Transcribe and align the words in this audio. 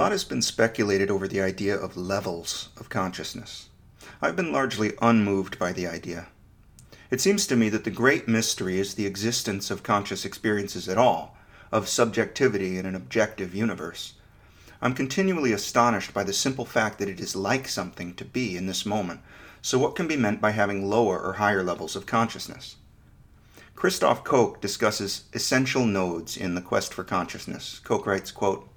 lot 0.00 0.12
has 0.12 0.24
been 0.24 0.40
speculated 0.40 1.10
over 1.10 1.28
the 1.28 1.42
idea 1.42 1.76
of 1.76 1.94
levels 1.94 2.70
of 2.78 2.88
consciousness. 2.88 3.68
I've 4.22 4.34
been 4.34 4.50
largely 4.50 4.94
unmoved 5.02 5.58
by 5.58 5.72
the 5.72 5.86
idea. 5.86 6.28
It 7.10 7.20
seems 7.20 7.46
to 7.48 7.54
me 7.54 7.68
that 7.68 7.84
the 7.84 7.90
great 7.90 8.26
mystery 8.26 8.78
is 8.78 8.94
the 8.94 9.04
existence 9.04 9.70
of 9.70 9.82
conscious 9.82 10.24
experiences 10.24 10.88
at 10.88 10.96
all, 10.96 11.36
of 11.70 11.86
subjectivity 11.86 12.78
in 12.78 12.86
an 12.86 12.94
objective 12.94 13.54
universe. 13.54 14.14
I'm 14.80 14.94
continually 14.94 15.52
astonished 15.52 16.14
by 16.14 16.24
the 16.24 16.32
simple 16.32 16.64
fact 16.64 16.98
that 16.98 17.10
it 17.10 17.20
is 17.20 17.36
like 17.36 17.68
something 17.68 18.14
to 18.14 18.24
be 18.24 18.56
in 18.56 18.64
this 18.64 18.86
moment. 18.86 19.20
So, 19.60 19.78
what 19.78 19.96
can 19.96 20.08
be 20.08 20.16
meant 20.16 20.40
by 20.40 20.52
having 20.52 20.88
lower 20.88 21.20
or 21.20 21.34
higher 21.34 21.62
levels 21.62 21.94
of 21.94 22.06
consciousness? 22.06 22.76
Christof 23.76 24.24
Koch 24.24 24.62
discusses 24.62 25.24
essential 25.34 25.84
nodes 25.84 26.38
in 26.38 26.54
The 26.54 26.62
Quest 26.62 26.94
for 26.94 27.04
Consciousness. 27.04 27.82
Koch 27.84 28.06
writes, 28.06 28.30
quote, 28.30 28.69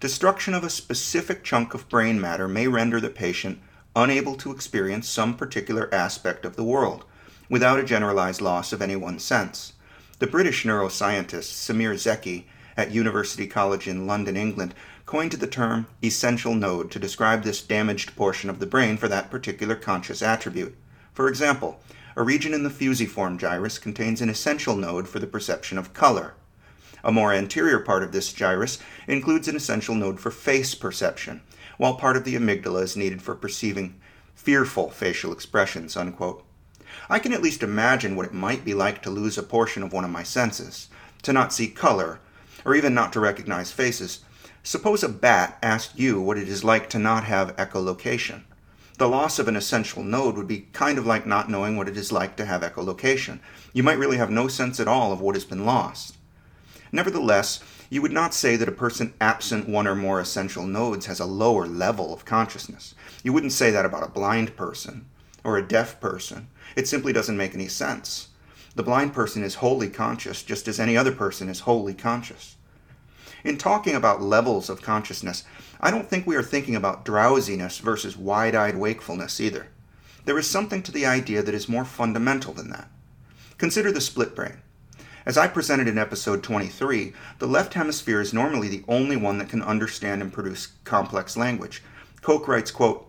Destruction 0.00 0.54
of 0.54 0.64
a 0.64 0.70
specific 0.70 1.44
chunk 1.44 1.74
of 1.74 1.86
brain 1.90 2.18
matter 2.18 2.48
may 2.48 2.66
render 2.66 3.02
the 3.02 3.10
patient 3.10 3.60
unable 3.94 4.34
to 4.34 4.50
experience 4.50 5.06
some 5.06 5.36
particular 5.36 5.94
aspect 5.94 6.46
of 6.46 6.56
the 6.56 6.64
world, 6.64 7.04
without 7.50 7.78
a 7.78 7.84
generalized 7.84 8.40
loss 8.40 8.72
of 8.72 8.80
any 8.80 8.96
one 8.96 9.18
sense. 9.18 9.74
The 10.18 10.26
British 10.26 10.64
neuroscientist 10.64 11.52
Semir 11.52 11.92
Zeki 11.96 12.44
at 12.78 12.92
University 12.92 13.46
College 13.46 13.86
in 13.86 14.06
London, 14.06 14.38
England, 14.38 14.74
coined 15.04 15.32
the 15.32 15.46
term 15.46 15.86
essential 16.02 16.54
node 16.54 16.90
to 16.92 16.98
describe 16.98 17.42
this 17.42 17.60
damaged 17.60 18.16
portion 18.16 18.48
of 18.48 18.58
the 18.58 18.64
brain 18.64 18.96
for 18.96 19.08
that 19.08 19.30
particular 19.30 19.74
conscious 19.74 20.22
attribute. 20.22 20.74
For 21.12 21.28
example, 21.28 21.78
a 22.16 22.22
region 22.22 22.54
in 22.54 22.62
the 22.62 22.70
fusiform 22.70 23.36
gyrus 23.36 23.78
contains 23.78 24.22
an 24.22 24.30
essential 24.30 24.76
node 24.76 25.08
for 25.08 25.18
the 25.18 25.26
perception 25.26 25.76
of 25.76 25.92
color. 25.92 26.32
A 27.02 27.12
more 27.12 27.32
anterior 27.32 27.78
part 27.78 28.02
of 28.02 28.12
this 28.12 28.32
gyrus 28.32 28.78
includes 29.06 29.48
an 29.48 29.56
essential 29.56 29.94
node 29.94 30.20
for 30.20 30.30
face 30.30 30.74
perception, 30.74 31.42
while 31.78 31.94
part 31.94 32.16
of 32.16 32.24
the 32.24 32.34
amygdala 32.34 32.82
is 32.82 32.96
needed 32.96 33.22
for 33.22 33.34
perceiving 33.34 34.00
fearful 34.34 34.90
facial 34.90 35.32
expressions. 35.32 35.96
Unquote. 35.96 36.44
I 37.08 37.18
can 37.18 37.32
at 37.32 37.42
least 37.42 37.62
imagine 37.62 38.16
what 38.16 38.26
it 38.26 38.34
might 38.34 38.64
be 38.64 38.74
like 38.74 39.02
to 39.02 39.10
lose 39.10 39.38
a 39.38 39.42
portion 39.42 39.82
of 39.82 39.92
one 39.92 40.04
of 40.04 40.10
my 40.10 40.22
senses, 40.22 40.88
to 41.22 41.32
not 41.32 41.52
see 41.52 41.68
color, 41.68 42.20
or 42.64 42.74
even 42.74 42.94
not 42.94 43.12
to 43.14 43.20
recognize 43.20 43.72
faces. 43.72 44.20
Suppose 44.62 45.02
a 45.02 45.08
bat 45.08 45.58
asked 45.62 45.98
you 45.98 46.20
what 46.20 46.36
it 46.36 46.48
is 46.48 46.64
like 46.64 46.90
to 46.90 46.98
not 46.98 47.24
have 47.24 47.56
echolocation. 47.56 48.42
The 48.98 49.08
loss 49.08 49.38
of 49.38 49.48
an 49.48 49.56
essential 49.56 50.04
node 50.04 50.36
would 50.36 50.46
be 50.46 50.68
kind 50.72 50.98
of 50.98 51.06
like 51.06 51.24
not 51.26 51.48
knowing 51.48 51.76
what 51.76 51.88
it 51.88 51.96
is 51.96 52.12
like 52.12 52.36
to 52.36 52.44
have 52.44 52.60
echolocation. 52.60 53.40
You 53.72 53.82
might 53.82 53.98
really 53.98 54.18
have 54.18 54.30
no 54.30 54.46
sense 54.46 54.78
at 54.78 54.88
all 54.88 55.12
of 55.12 55.22
what 55.22 55.36
has 55.36 55.46
been 55.46 55.64
lost. 55.64 56.18
Nevertheless, 56.92 57.60
you 57.88 58.02
would 58.02 58.12
not 58.12 58.34
say 58.34 58.56
that 58.56 58.68
a 58.68 58.72
person 58.72 59.14
absent 59.20 59.68
one 59.68 59.86
or 59.86 59.94
more 59.94 60.20
essential 60.20 60.66
nodes 60.66 61.06
has 61.06 61.20
a 61.20 61.24
lower 61.24 61.66
level 61.66 62.12
of 62.12 62.24
consciousness. 62.24 62.94
You 63.22 63.32
wouldn't 63.32 63.52
say 63.52 63.70
that 63.70 63.84
about 63.84 64.02
a 64.02 64.10
blind 64.10 64.56
person 64.56 65.06
or 65.44 65.56
a 65.56 65.66
deaf 65.66 66.00
person. 66.00 66.48
It 66.76 66.88
simply 66.88 67.12
doesn't 67.12 67.36
make 67.36 67.54
any 67.54 67.68
sense. 67.68 68.28
The 68.74 68.82
blind 68.82 69.12
person 69.12 69.42
is 69.42 69.56
wholly 69.56 69.88
conscious, 69.88 70.42
just 70.42 70.68
as 70.68 70.78
any 70.78 70.96
other 70.96 71.12
person 71.12 71.48
is 71.48 71.60
wholly 71.60 71.94
conscious. 71.94 72.56
In 73.42 73.56
talking 73.56 73.94
about 73.94 74.22
levels 74.22 74.68
of 74.68 74.82
consciousness, 74.82 75.44
I 75.80 75.90
don't 75.90 76.08
think 76.08 76.26
we 76.26 76.36
are 76.36 76.42
thinking 76.42 76.76
about 76.76 77.04
drowsiness 77.04 77.78
versus 77.78 78.16
wide 78.16 78.54
eyed 78.54 78.76
wakefulness 78.76 79.40
either. 79.40 79.68
There 80.24 80.38
is 80.38 80.46
something 80.46 80.82
to 80.82 80.92
the 80.92 81.06
idea 81.06 81.42
that 81.42 81.54
is 81.54 81.68
more 81.68 81.84
fundamental 81.84 82.52
than 82.52 82.70
that. 82.70 82.88
Consider 83.58 83.90
the 83.90 84.00
split 84.00 84.34
brain. 84.34 84.58
As 85.26 85.36
I 85.36 85.48
presented 85.48 85.86
in 85.86 85.98
episode 85.98 86.42
23, 86.42 87.12
the 87.40 87.46
left 87.46 87.74
hemisphere 87.74 88.22
is 88.22 88.32
normally 88.32 88.68
the 88.68 88.84
only 88.88 89.16
one 89.16 89.36
that 89.36 89.50
can 89.50 89.60
understand 89.62 90.22
and 90.22 90.32
produce 90.32 90.68
complex 90.84 91.36
language. 91.36 91.82
Koch 92.22 92.48
writes, 92.48 92.70
quote, 92.70 93.06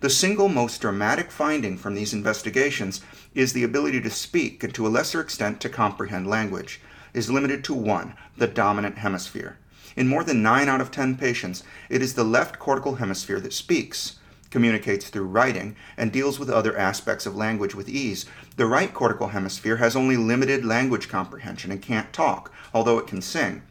the 0.00 0.08
single 0.08 0.48
most 0.48 0.80
dramatic 0.80 1.30
finding 1.30 1.76
from 1.76 1.94
these 1.94 2.14
investigations 2.14 3.02
is 3.34 3.52
the 3.52 3.64
ability 3.64 4.00
to 4.00 4.10
speak 4.10 4.64
and 4.64 4.74
to 4.74 4.86
a 4.86 4.88
lesser 4.88 5.20
extent 5.20 5.60
to 5.60 5.68
comprehend 5.68 6.26
language 6.26 6.80
is 7.12 7.30
limited 7.30 7.62
to 7.64 7.74
one, 7.74 8.14
the 8.38 8.46
dominant 8.46 8.96
hemisphere. 8.96 9.58
In 9.96 10.08
more 10.08 10.24
than 10.24 10.42
9 10.42 10.66
out 10.66 10.80
of 10.80 10.90
10 10.90 11.16
patients, 11.16 11.62
it 11.90 12.00
is 12.00 12.14
the 12.14 12.24
left 12.24 12.58
cortical 12.58 12.94
hemisphere 12.94 13.40
that 13.40 13.52
speaks 13.52 14.16
communicates 14.50 15.08
through 15.08 15.24
writing, 15.24 15.76
and 15.96 16.12
deals 16.12 16.38
with 16.38 16.50
other 16.50 16.76
aspects 16.76 17.26
of 17.26 17.36
language 17.36 17.74
with 17.74 17.88
ease. 17.88 18.26
The 18.56 18.66
right 18.66 18.92
cortical 18.92 19.28
hemisphere 19.28 19.76
has 19.76 19.96
only 19.96 20.16
limited 20.16 20.64
language 20.64 21.08
comprehension 21.08 21.70
and 21.70 21.80
can't 21.80 22.12
talk, 22.12 22.52
although 22.74 22.98
it 22.98 23.06
can 23.06 23.22
sing. 23.22 23.62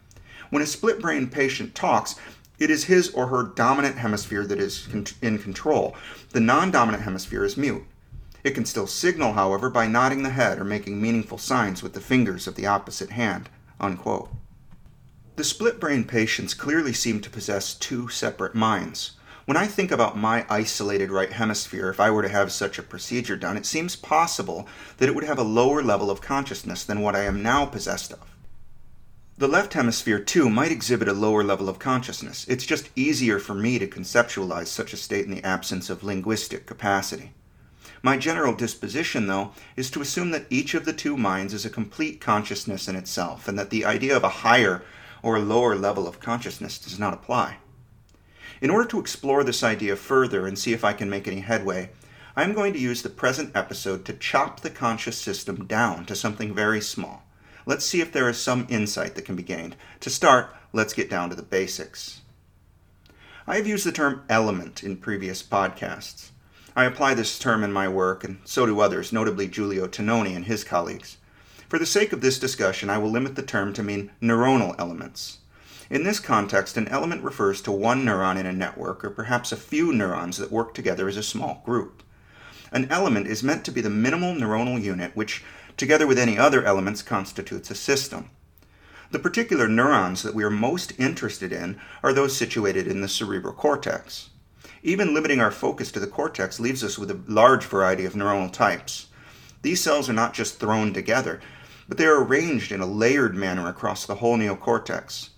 When 0.49 0.63
a 0.63 0.65
split 0.65 1.01
brain 1.01 1.27
patient 1.27 1.75
talks, 1.75 2.15
it 2.57 2.69
is 2.69 2.85
his 2.85 3.09
or 3.11 3.27
her 3.27 3.43
dominant 3.43 3.97
hemisphere 3.97 4.45
that 4.45 4.59
is 4.59 4.87
in 5.21 5.37
control. 5.37 5.95
The 6.31 6.39
non 6.39 6.71
dominant 6.71 7.03
hemisphere 7.03 7.45
is 7.45 7.55
mute. 7.55 7.83
It 8.43 8.51
can 8.51 8.65
still 8.65 8.87
signal, 8.87 9.33
however, 9.33 9.69
by 9.69 9.87
nodding 9.87 10.23
the 10.23 10.29
head 10.29 10.59
or 10.59 10.63
making 10.63 11.01
meaningful 11.01 11.37
signs 11.37 11.83
with 11.83 11.93
the 11.93 12.01
fingers 12.01 12.47
of 12.47 12.55
the 12.55 12.65
opposite 12.65 13.11
hand. 13.11 13.49
Unquote. 13.79 14.29
The 15.35 15.43
split 15.43 15.79
brain 15.79 16.03
patients 16.03 16.53
clearly 16.53 16.93
seem 16.93 17.21
to 17.21 17.29
possess 17.29 17.73
two 17.73 18.09
separate 18.09 18.55
minds. 18.55 19.11
When 19.49 19.57
I 19.57 19.65
think 19.65 19.89
about 19.89 20.15
my 20.15 20.45
isolated 20.47 21.09
right 21.09 21.31
hemisphere, 21.31 21.89
if 21.89 21.99
I 21.99 22.11
were 22.11 22.21
to 22.21 22.29
have 22.29 22.51
such 22.51 22.77
a 22.77 22.83
procedure 22.83 23.35
done, 23.35 23.57
it 23.57 23.65
seems 23.65 23.95
possible 23.95 24.67
that 24.97 25.09
it 25.09 25.15
would 25.15 25.23
have 25.23 25.39
a 25.39 25.43
lower 25.43 25.81
level 25.81 26.11
of 26.11 26.21
consciousness 26.21 26.83
than 26.83 27.01
what 27.01 27.15
I 27.15 27.23
am 27.23 27.41
now 27.41 27.65
possessed 27.65 28.13
of. 28.13 28.35
The 29.39 29.47
left 29.47 29.73
hemisphere, 29.73 30.19
too, 30.19 30.51
might 30.51 30.71
exhibit 30.71 31.07
a 31.07 31.13
lower 31.13 31.43
level 31.43 31.67
of 31.67 31.79
consciousness. 31.79 32.45
It's 32.47 32.63
just 32.63 32.91
easier 32.95 33.39
for 33.39 33.55
me 33.55 33.79
to 33.79 33.87
conceptualize 33.87 34.67
such 34.67 34.93
a 34.93 34.97
state 34.97 35.25
in 35.25 35.31
the 35.31 35.43
absence 35.43 35.89
of 35.89 36.03
linguistic 36.03 36.67
capacity. 36.67 37.31
My 38.03 38.17
general 38.17 38.53
disposition, 38.53 39.25
though, 39.25 39.53
is 39.75 39.89
to 39.89 40.01
assume 40.01 40.29
that 40.29 40.45
each 40.51 40.75
of 40.75 40.85
the 40.85 40.93
two 40.93 41.17
minds 41.17 41.55
is 41.55 41.65
a 41.65 41.71
complete 41.71 42.21
consciousness 42.21 42.87
in 42.87 42.95
itself, 42.95 43.47
and 43.47 43.57
that 43.57 43.71
the 43.71 43.83
idea 43.83 44.15
of 44.15 44.23
a 44.23 44.29
higher 44.45 44.83
or 45.23 45.39
lower 45.39 45.75
level 45.75 46.07
of 46.07 46.19
consciousness 46.19 46.77
does 46.77 46.99
not 46.99 47.15
apply. 47.15 47.57
In 48.61 48.69
order 48.69 48.87
to 48.89 48.99
explore 48.99 49.43
this 49.43 49.63
idea 49.63 49.95
further 49.95 50.45
and 50.45 50.59
see 50.59 50.73
if 50.73 50.83
I 50.83 50.93
can 50.93 51.09
make 51.09 51.27
any 51.27 51.39
headway, 51.39 51.91
I 52.35 52.43
am 52.43 52.53
going 52.53 52.73
to 52.73 52.79
use 52.79 53.01
the 53.01 53.09
present 53.09 53.55
episode 53.55 54.03
to 54.05 54.13
chop 54.13 54.59
the 54.59 54.69
conscious 54.69 55.17
system 55.17 55.65
down 55.65 56.05
to 56.05 56.15
something 56.15 56.53
very 56.53 56.81
small. 56.81 57.23
Let's 57.65 57.85
see 57.85 58.01
if 58.01 58.11
there 58.11 58.27
is 58.27 58.37
some 58.37 58.67
insight 58.69 59.15
that 59.15 59.25
can 59.25 59.35
be 59.35 59.43
gained. 59.43 59.75
To 60.01 60.09
start, 60.09 60.53
let's 60.73 60.93
get 60.93 61.09
down 61.09 61.29
to 61.29 61.35
the 61.35 61.41
basics. 61.41 62.21
I 63.47 63.55
have 63.55 63.67
used 63.67 63.85
the 63.85 63.91
term 63.91 64.23
element 64.29 64.83
in 64.83 64.97
previous 64.97 65.41
podcasts. 65.41 66.29
I 66.75 66.85
apply 66.85 67.13
this 67.13 67.39
term 67.39 67.63
in 67.63 67.73
my 67.73 67.87
work, 67.87 68.23
and 68.23 68.39
so 68.45 68.65
do 68.65 68.79
others, 68.79 69.11
notably 69.11 69.47
Giulio 69.47 69.87
Tononi 69.87 70.35
and 70.35 70.45
his 70.45 70.63
colleagues. 70.63 71.17
For 71.67 71.79
the 71.79 71.85
sake 71.85 72.13
of 72.13 72.21
this 72.21 72.39
discussion, 72.39 72.89
I 72.89 72.97
will 72.97 73.09
limit 73.09 73.35
the 73.35 73.41
term 73.41 73.73
to 73.73 73.83
mean 73.83 74.11
neuronal 74.21 74.75
elements. 74.79 75.38
In 75.89 76.03
this 76.03 76.19
context, 76.19 76.77
an 76.77 76.87
element 76.87 77.23
refers 77.23 77.61
to 77.61 77.71
one 77.71 78.05
neuron 78.05 78.37
in 78.37 78.45
a 78.45 78.53
network, 78.53 79.03
or 79.03 79.09
perhaps 79.09 79.51
a 79.51 79.57
few 79.57 79.91
neurons 79.91 80.37
that 80.37 80.51
work 80.51 80.75
together 80.75 81.07
as 81.07 81.17
a 81.17 81.23
small 81.23 81.63
group. 81.65 82.03
An 82.71 82.87
element 82.91 83.25
is 83.25 83.41
meant 83.41 83.65
to 83.65 83.71
be 83.71 83.81
the 83.81 83.89
minimal 83.89 84.35
neuronal 84.35 84.79
unit 84.79 85.15
which, 85.15 85.43
together 85.77 86.05
with 86.05 86.19
any 86.19 86.37
other 86.37 86.63
elements, 86.63 87.01
constitutes 87.01 87.71
a 87.71 87.75
system. 87.75 88.29
The 89.09 89.17
particular 89.17 89.67
neurons 89.67 90.21
that 90.21 90.35
we 90.35 90.43
are 90.43 90.51
most 90.51 90.93
interested 90.99 91.51
in 91.51 91.79
are 92.03 92.13
those 92.13 92.37
situated 92.37 92.85
in 92.85 93.01
the 93.01 93.07
cerebral 93.07 93.53
cortex. 93.53 94.29
Even 94.83 95.15
limiting 95.15 95.41
our 95.41 95.49
focus 95.49 95.91
to 95.93 95.99
the 95.99 96.05
cortex 96.05 96.59
leaves 96.59 96.83
us 96.83 96.99
with 96.99 97.09
a 97.09 97.19
large 97.27 97.65
variety 97.65 98.05
of 98.05 98.13
neuronal 98.13 98.53
types. 98.53 99.07
These 99.63 99.81
cells 99.81 100.07
are 100.07 100.13
not 100.13 100.35
just 100.35 100.59
thrown 100.59 100.93
together, 100.93 101.41
but 101.87 101.97
they 101.97 102.05
are 102.05 102.23
arranged 102.23 102.71
in 102.71 102.79
a 102.79 102.85
layered 102.85 103.33
manner 103.33 103.67
across 103.67 104.05
the 104.05 104.15
whole 104.15 104.37
neocortex. 104.37 105.29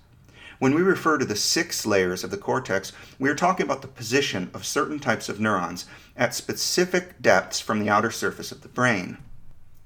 When 0.62 0.76
we 0.76 0.84
refer 0.84 1.18
to 1.18 1.26
the 1.26 1.36
six 1.36 1.88
layers 1.88 2.24
of 2.24 2.30
the 2.30 2.38
cortex, 2.38 2.92
we 3.18 3.32
are 3.32 3.36
talking 3.36 3.66
about 3.66 3.82
the 3.82 3.88
position 3.88 4.52
of 4.54 4.64
certain 4.64 5.00
types 5.00 5.28
of 5.28 5.40
neurons 5.40 5.88
at 6.16 6.36
specific 6.36 7.20
depths 7.20 7.60
from 7.60 7.80
the 7.80 7.90
outer 7.90 8.12
surface 8.12 8.52
of 8.52 8.62
the 8.62 8.70
brain. 8.70 9.18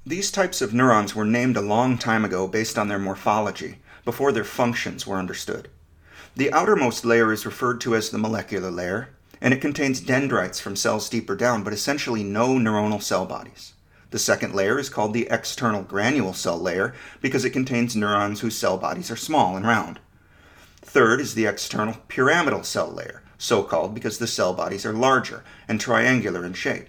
These 0.06 0.32
types 0.32 0.62
of 0.62 0.74
neurons 0.74 1.16
were 1.16 1.24
named 1.24 1.56
a 1.56 1.62
long 1.62 1.98
time 1.98 2.26
ago 2.26 2.46
based 2.46 2.78
on 2.78 2.90
their 2.90 3.00
morphology, 3.00 3.78
before 4.04 4.34
their 4.34 4.44
functions 4.44 5.08
were 5.08 5.16
understood. 5.16 5.70
The 6.36 6.52
outermost 6.52 7.06
layer 7.06 7.32
is 7.32 7.46
referred 7.46 7.80
to 7.80 7.96
as 7.96 8.10
the 8.10 8.18
molecular 8.18 8.70
layer, 8.70 9.12
and 9.40 9.54
it 9.54 9.62
contains 9.62 10.02
dendrites 10.02 10.60
from 10.60 10.76
cells 10.76 11.08
deeper 11.08 11.38
down, 11.38 11.64
but 11.64 11.72
essentially 11.72 12.22
no 12.22 12.50
neuronal 12.56 13.02
cell 13.02 13.26
bodies. 13.26 13.76
The 14.12 14.20
second 14.20 14.54
layer 14.54 14.78
is 14.78 14.90
called 14.90 15.14
the 15.14 15.30
external 15.32 15.84
granule 15.84 16.34
cell 16.34 16.60
layer 16.60 16.94
because 17.22 17.46
it 17.46 17.52
contains 17.52 17.96
neurons 17.96 18.42
whose 18.42 18.58
cell 18.58 18.78
bodies 18.78 19.10
are 19.10 19.16
small 19.16 19.56
and 19.56 19.66
round. 19.66 20.02
Third 20.96 21.20
is 21.20 21.34
the 21.34 21.46
external 21.46 21.98
pyramidal 22.08 22.64
cell 22.64 22.90
layer, 22.90 23.22
so 23.38 23.64
called 23.64 23.94
because 23.94 24.18
the 24.18 24.28
cell 24.28 24.54
bodies 24.54 24.86
are 24.86 24.94
larger 24.94 25.44
and 25.68 25.78
triangular 25.78 26.46
in 26.46 26.54
shape. 26.54 26.88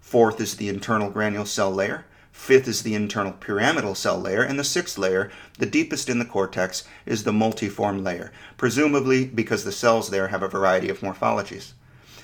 Fourth 0.00 0.40
is 0.40 0.54
the 0.54 0.68
internal 0.68 1.10
granule 1.10 1.44
cell 1.44 1.72
layer. 1.72 2.04
Fifth 2.30 2.68
is 2.68 2.84
the 2.84 2.94
internal 2.94 3.32
pyramidal 3.32 3.96
cell 3.96 4.20
layer, 4.20 4.44
and 4.44 4.56
the 4.56 4.62
sixth 4.62 4.96
layer, 4.96 5.32
the 5.58 5.66
deepest 5.66 6.08
in 6.08 6.20
the 6.20 6.24
cortex, 6.24 6.84
is 7.06 7.24
the 7.24 7.32
multiform 7.32 8.04
layer, 8.04 8.30
presumably 8.56 9.24
because 9.24 9.64
the 9.64 9.72
cells 9.72 10.10
there 10.10 10.28
have 10.28 10.44
a 10.44 10.48
variety 10.48 10.88
of 10.88 11.00
morphologies. 11.00 11.72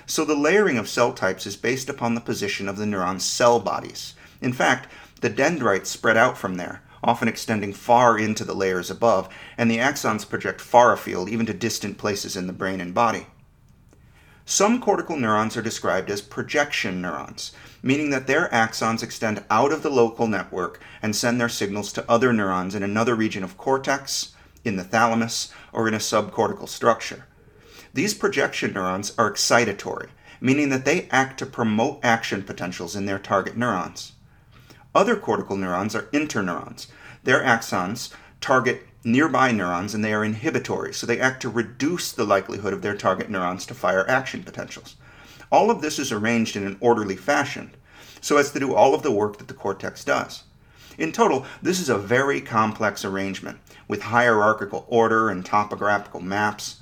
So 0.06 0.24
the 0.24 0.36
layering 0.36 0.78
of 0.78 0.88
cell 0.88 1.12
types 1.12 1.44
is 1.44 1.56
based 1.56 1.88
upon 1.88 2.14
the 2.14 2.20
position 2.20 2.68
of 2.68 2.76
the 2.76 2.86
neuron's 2.86 3.24
cell 3.24 3.58
bodies. 3.58 4.14
In 4.40 4.52
fact, 4.52 4.88
the 5.22 5.28
dendrites 5.28 5.90
spread 5.90 6.16
out 6.16 6.38
from 6.38 6.54
there, 6.54 6.82
often 7.02 7.28
extending 7.28 7.72
far 7.72 8.18
into 8.18 8.44
the 8.44 8.54
layers 8.54 8.90
above, 8.90 9.28
and 9.56 9.70
the 9.70 9.78
axons 9.78 10.28
project 10.28 10.60
far 10.60 10.92
afield, 10.92 11.28
even 11.28 11.46
to 11.46 11.54
distant 11.54 11.98
places 11.98 12.36
in 12.36 12.46
the 12.46 12.52
brain 12.52 12.80
and 12.80 12.94
body. 12.94 13.26
Some 14.44 14.80
cortical 14.80 15.16
neurons 15.16 15.56
are 15.56 15.62
described 15.62 16.10
as 16.10 16.20
projection 16.20 17.00
neurons, 17.00 17.52
meaning 17.82 18.10
that 18.10 18.26
their 18.26 18.48
axons 18.48 19.02
extend 19.02 19.44
out 19.48 19.72
of 19.72 19.82
the 19.82 19.90
local 19.90 20.26
network 20.26 20.80
and 21.00 21.14
send 21.14 21.40
their 21.40 21.48
signals 21.48 21.92
to 21.92 22.10
other 22.10 22.32
neurons 22.32 22.74
in 22.74 22.82
another 22.82 23.14
region 23.14 23.44
of 23.44 23.56
cortex, 23.56 24.34
in 24.64 24.76
the 24.76 24.84
thalamus, 24.84 25.52
or 25.72 25.86
in 25.86 25.94
a 25.94 25.98
subcortical 25.98 26.68
structure. 26.68 27.26
These 27.94 28.14
projection 28.14 28.72
neurons 28.72 29.12
are 29.16 29.32
excitatory, 29.32 30.08
meaning 30.40 30.68
that 30.70 30.84
they 30.84 31.08
act 31.10 31.38
to 31.38 31.46
promote 31.46 32.00
action 32.02 32.42
potentials 32.42 32.96
in 32.96 33.06
their 33.06 33.18
target 33.18 33.56
neurons. 33.56 34.12
Other 34.94 35.16
cortical 35.16 35.56
neurons 35.56 35.94
are 35.94 36.08
interneurons. 36.12 36.88
Their 37.22 37.42
axons 37.42 38.12
target 38.40 38.86
nearby 39.04 39.52
neurons 39.52 39.94
and 39.94 40.04
they 40.04 40.12
are 40.12 40.24
inhibitory, 40.24 40.92
so 40.92 41.06
they 41.06 41.20
act 41.20 41.42
to 41.42 41.48
reduce 41.48 42.12
the 42.12 42.24
likelihood 42.24 42.72
of 42.72 42.82
their 42.82 42.96
target 42.96 43.30
neurons 43.30 43.66
to 43.66 43.74
fire 43.74 44.08
action 44.08 44.42
potentials. 44.42 44.96
All 45.50 45.70
of 45.70 45.80
this 45.80 45.98
is 45.98 46.12
arranged 46.12 46.56
in 46.56 46.66
an 46.66 46.76
orderly 46.80 47.16
fashion 47.16 47.74
so 48.20 48.36
as 48.36 48.52
to 48.52 48.60
do 48.60 48.74
all 48.74 48.94
of 48.94 49.02
the 49.02 49.10
work 49.10 49.38
that 49.38 49.48
the 49.48 49.54
cortex 49.54 50.04
does. 50.04 50.44
In 50.98 51.12
total, 51.12 51.46
this 51.62 51.80
is 51.80 51.88
a 51.88 51.96
very 51.96 52.40
complex 52.40 53.04
arrangement 53.04 53.58
with 53.88 54.02
hierarchical 54.02 54.84
order 54.88 55.30
and 55.30 55.44
topographical 55.44 56.20
maps. 56.20 56.80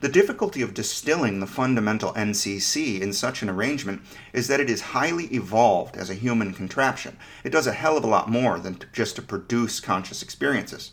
The 0.00 0.08
difficulty 0.08 0.62
of 0.62 0.72
distilling 0.72 1.40
the 1.40 1.46
fundamental 1.46 2.14
NCC 2.14 3.02
in 3.02 3.12
such 3.12 3.42
an 3.42 3.50
arrangement 3.50 4.00
is 4.32 4.48
that 4.48 4.58
it 4.58 4.70
is 4.70 4.80
highly 4.80 5.26
evolved 5.26 5.94
as 5.94 6.08
a 6.08 6.14
human 6.14 6.54
contraption. 6.54 7.18
It 7.44 7.50
does 7.50 7.66
a 7.66 7.72
hell 7.72 7.98
of 7.98 8.04
a 8.04 8.06
lot 8.06 8.30
more 8.30 8.58
than 8.58 8.76
to 8.76 8.86
just 8.94 9.16
to 9.16 9.22
produce 9.22 9.78
conscious 9.78 10.22
experiences. 10.22 10.92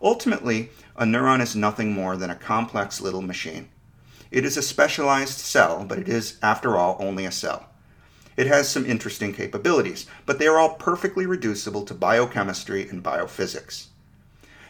Ultimately, 0.00 0.70
a 0.94 1.02
neuron 1.04 1.40
is 1.40 1.56
nothing 1.56 1.92
more 1.92 2.16
than 2.16 2.30
a 2.30 2.36
complex 2.36 3.00
little 3.00 3.20
machine. 3.20 3.68
It 4.30 4.44
is 4.44 4.56
a 4.56 4.62
specialized 4.62 5.38
cell, 5.38 5.84
but 5.84 5.98
it 5.98 6.08
is, 6.08 6.38
after 6.40 6.76
all, 6.76 6.96
only 7.00 7.26
a 7.26 7.32
cell. 7.32 7.66
It 8.36 8.46
has 8.46 8.68
some 8.68 8.86
interesting 8.86 9.32
capabilities, 9.32 10.06
but 10.24 10.38
they 10.38 10.46
are 10.46 10.56
all 10.56 10.74
perfectly 10.74 11.26
reducible 11.26 11.84
to 11.84 11.94
biochemistry 11.94 12.88
and 12.88 13.02
biophysics. 13.02 13.86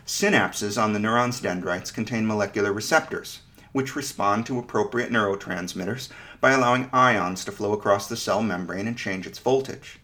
Synapses 0.06 0.82
on 0.82 0.94
the 0.94 0.98
neuron's 0.98 1.40
dendrites 1.40 1.90
contain 1.90 2.26
molecular 2.26 2.72
receptors, 2.72 3.40
which 3.72 3.96
respond 3.96 4.46
to 4.46 4.58
appropriate 4.58 5.10
neurotransmitters 5.10 6.08
by 6.40 6.52
allowing 6.52 6.90
ions 6.92 7.44
to 7.44 7.52
flow 7.52 7.72
across 7.72 8.08
the 8.08 8.16
cell 8.16 8.42
membrane 8.42 8.86
and 8.86 8.96
change 8.96 9.26
its 9.26 9.38
voltage. 9.38 9.98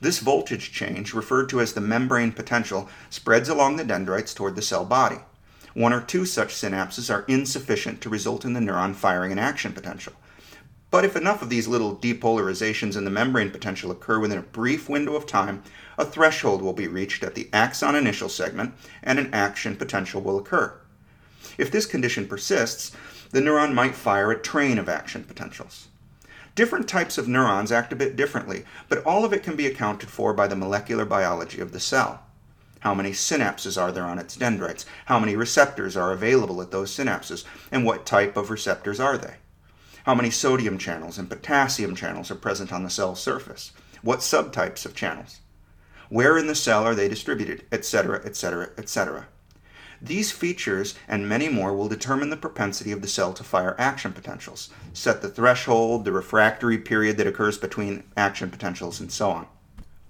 This 0.00 0.18
voltage 0.18 0.72
change, 0.72 1.14
referred 1.14 1.48
to 1.48 1.60
as 1.60 1.72
the 1.72 1.80
membrane 1.80 2.32
potential, 2.32 2.88
spreads 3.10 3.48
along 3.48 3.76
the 3.76 3.84
dendrites 3.84 4.34
toward 4.34 4.56
the 4.56 4.62
cell 4.62 4.84
body. 4.84 5.18
One 5.72 5.92
or 5.92 6.00
two 6.00 6.24
such 6.24 6.54
synapses 6.54 7.12
are 7.12 7.24
insufficient 7.26 8.00
to 8.02 8.08
result 8.08 8.44
in 8.44 8.52
the 8.52 8.60
neuron 8.60 8.94
firing 8.94 9.32
an 9.32 9.38
action 9.38 9.72
potential. 9.72 10.12
But 10.90 11.04
if 11.04 11.16
enough 11.16 11.42
of 11.42 11.50
these 11.50 11.66
little 11.66 11.96
depolarizations 11.96 12.96
in 12.96 13.04
the 13.04 13.10
membrane 13.10 13.50
potential 13.50 13.90
occur 13.90 14.20
within 14.20 14.38
a 14.38 14.42
brief 14.42 14.88
window 14.88 15.16
of 15.16 15.26
time, 15.26 15.64
a 15.98 16.04
threshold 16.04 16.62
will 16.62 16.72
be 16.72 16.86
reached 16.86 17.24
at 17.24 17.34
the 17.34 17.48
axon 17.52 17.96
initial 17.96 18.28
segment 18.28 18.74
and 19.02 19.18
an 19.18 19.34
action 19.34 19.74
potential 19.74 20.20
will 20.20 20.38
occur. 20.38 20.78
If 21.58 21.70
this 21.70 21.86
condition 21.86 22.26
persists, 22.26 22.92
the 23.30 23.40
neuron 23.40 23.74
might 23.74 23.94
fire 23.94 24.30
a 24.30 24.38
train 24.40 24.78
of 24.78 24.88
action 24.88 25.24
potentials. 25.24 25.88
Different 26.54 26.88
types 26.88 27.18
of 27.18 27.26
neurons 27.26 27.72
act 27.72 27.92
a 27.92 27.96
bit 27.96 28.14
differently, 28.14 28.64
but 28.88 29.04
all 29.04 29.24
of 29.24 29.32
it 29.32 29.42
can 29.42 29.56
be 29.56 29.66
accounted 29.66 30.08
for 30.08 30.32
by 30.32 30.46
the 30.46 30.54
molecular 30.54 31.04
biology 31.04 31.60
of 31.60 31.72
the 31.72 31.80
cell. 31.80 32.22
How 32.80 32.94
many 32.94 33.10
synapses 33.10 33.80
are 33.80 33.90
there 33.90 34.04
on 34.04 34.18
its 34.18 34.36
dendrites? 34.36 34.84
How 35.06 35.18
many 35.18 35.34
receptors 35.36 35.96
are 35.96 36.12
available 36.12 36.60
at 36.60 36.70
those 36.70 36.94
synapses? 36.94 37.44
And 37.72 37.84
what 37.84 38.06
type 38.06 38.36
of 38.36 38.50
receptors 38.50 39.00
are 39.00 39.18
they? 39.18 39.36
How 40.04 40.14
many 40.14 40.30
sodium 40.30 40.76
channels 40.76 41.18
and 41.18 41.30
potassium 41.30 41.94
channels 41.96 42.30
are 42.30 42.36
present 42.36 42.72
on 42.72 42.84
the 42.84 42.90
cell 42.90 43.14
surface? 43.14 43.72
What 44.02 44.18
subtypes 44.18 44.84
of 44.84 44.94
channels? 44.94 45.40
Where 46.10 46.36
in 46.36 46.46
the 46.46 46.54
cell 46.54 46.84
are 46.84 46.94
they 46.94 47.08
distributed? 47.08 47.64
Etc., 47.72 48.20
etc., 48.22 48.68
etc. 48.76 49.26
These 50.04 50.32
features 50.32 50.94
and 51.08 51.26
many 51.26 51.48
more 51.48 51.74
will 51.74 51.88
determine 51.88 52.28
the 52.28 52.36
propensity 52.36 52.92
of 52.92 53.00
the 53.00 53.08
cell 53.08 53.32
to 53.32 53.42
fire 53.42 53.74
action 53.78 54.12
potentials, 54.12 54.68
set 54.92 55.22
the 55.22 55.30
threshold, 55.30 56.04
the 56.04 56.12
refractory 56.12 56.76
period 56.76 57.16
that 57.16 57.26
occurs 57.26 57.56
between 57.56 58.02
action 58.14 58.50
potentials, 58.50 59.00
and 59.00 59.10
so 59.10 59.30
on. 59.30 59.46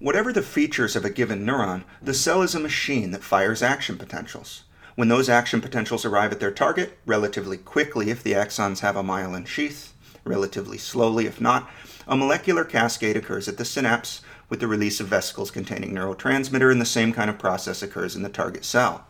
Whatever 0.00 0.32
the 0.32 0.42
features 0.42 0.96
of 0.96 1.04
a 1.04 1.10
given 1.10 1.46
neuron, 1.46 1.84
the 2.02 2.12
cell 2.12 2.42
is 2.42 2.56
a 2.56 2.60
machine 2.60 3.12
that 3.12 3.22
fires 3.22 3.62
action 3.62 3.96
potentials. 3.96 4.64
When 4.96 5.06
those 5.06 5.28
action 5.28 5.60
potentials 5.60 6.04
arrive 6.04 6.32
at 6.32 6.40
their 6.40 6.50
target, 6.50 6.98
relatively 7.06 7.56
quickly 7.56 8.10
if 8.10 8.20
the 8.20 8.32
axons 8.32 8.80
have 8.80 8.96
a 8.96 9.04
myelin 9.04 9.46
sheath, 9.46 9.94
relatively 10.24 10.76
slowly 10.76 11.26
if 11.26 11.40
not, 11.40 11.70
a 12.08 12.16
molecular 12.16 12.64
cascade 12.64 13.16
occurs 13.16 13.46
at 13.46 13.58
the 13.58 13.64
synapse 13.64 14.22
with 14.48 14.58
the 14.58 14.66
release 14.66 14.98
of 14.98 15.06
vesicles 15.06 15.52
containing 15.52 15.94
neurotransmitter, 15.94 16.72
and 16.72 16.80
the 16.80 16.84
same 16.84 17.12
kind 17.12 17.30
of 17.30 17.38
process 17.38 17.80
occurs 17.80 18.16
in 18.16 18.22
the 18.22 18.28
target 18.28 18.64
cell. 18.64 19.06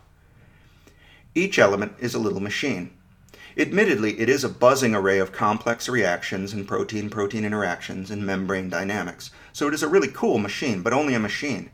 Each 1.37 1.59
element 1.59 1.95
is 1.99 2.15
a 2.15 2.21
little 2.21 2.39
machine. 2.39 2.93
Admittedly, 3.57 4.21
it 4.21 4.29
is 4.29 4.45
a 4.45 4.49
buzzing 4.49 4.95
array 4.95 5.19
of 5.19 5.33
complex 5.33 5.89
reactions 5.89 6.53
and 6.53 6.67
protein 6.67 7.11
protein 7.11 7.45
interactions 7.45 8.09
and 8.09 8.25
membrane 8.25 8.69
dynamics, 8.69 9.31
so 9.53 9.67
it 9.67 9.75
is 9.75 9.83
a 9.83 9.89
really 9.89 10.07
cool 10.07 10.39
machine, 10.39 10.81
but 10.81 10.93
only 10.93 11.13
a 11.13 11.19
machine. 11.19 11.71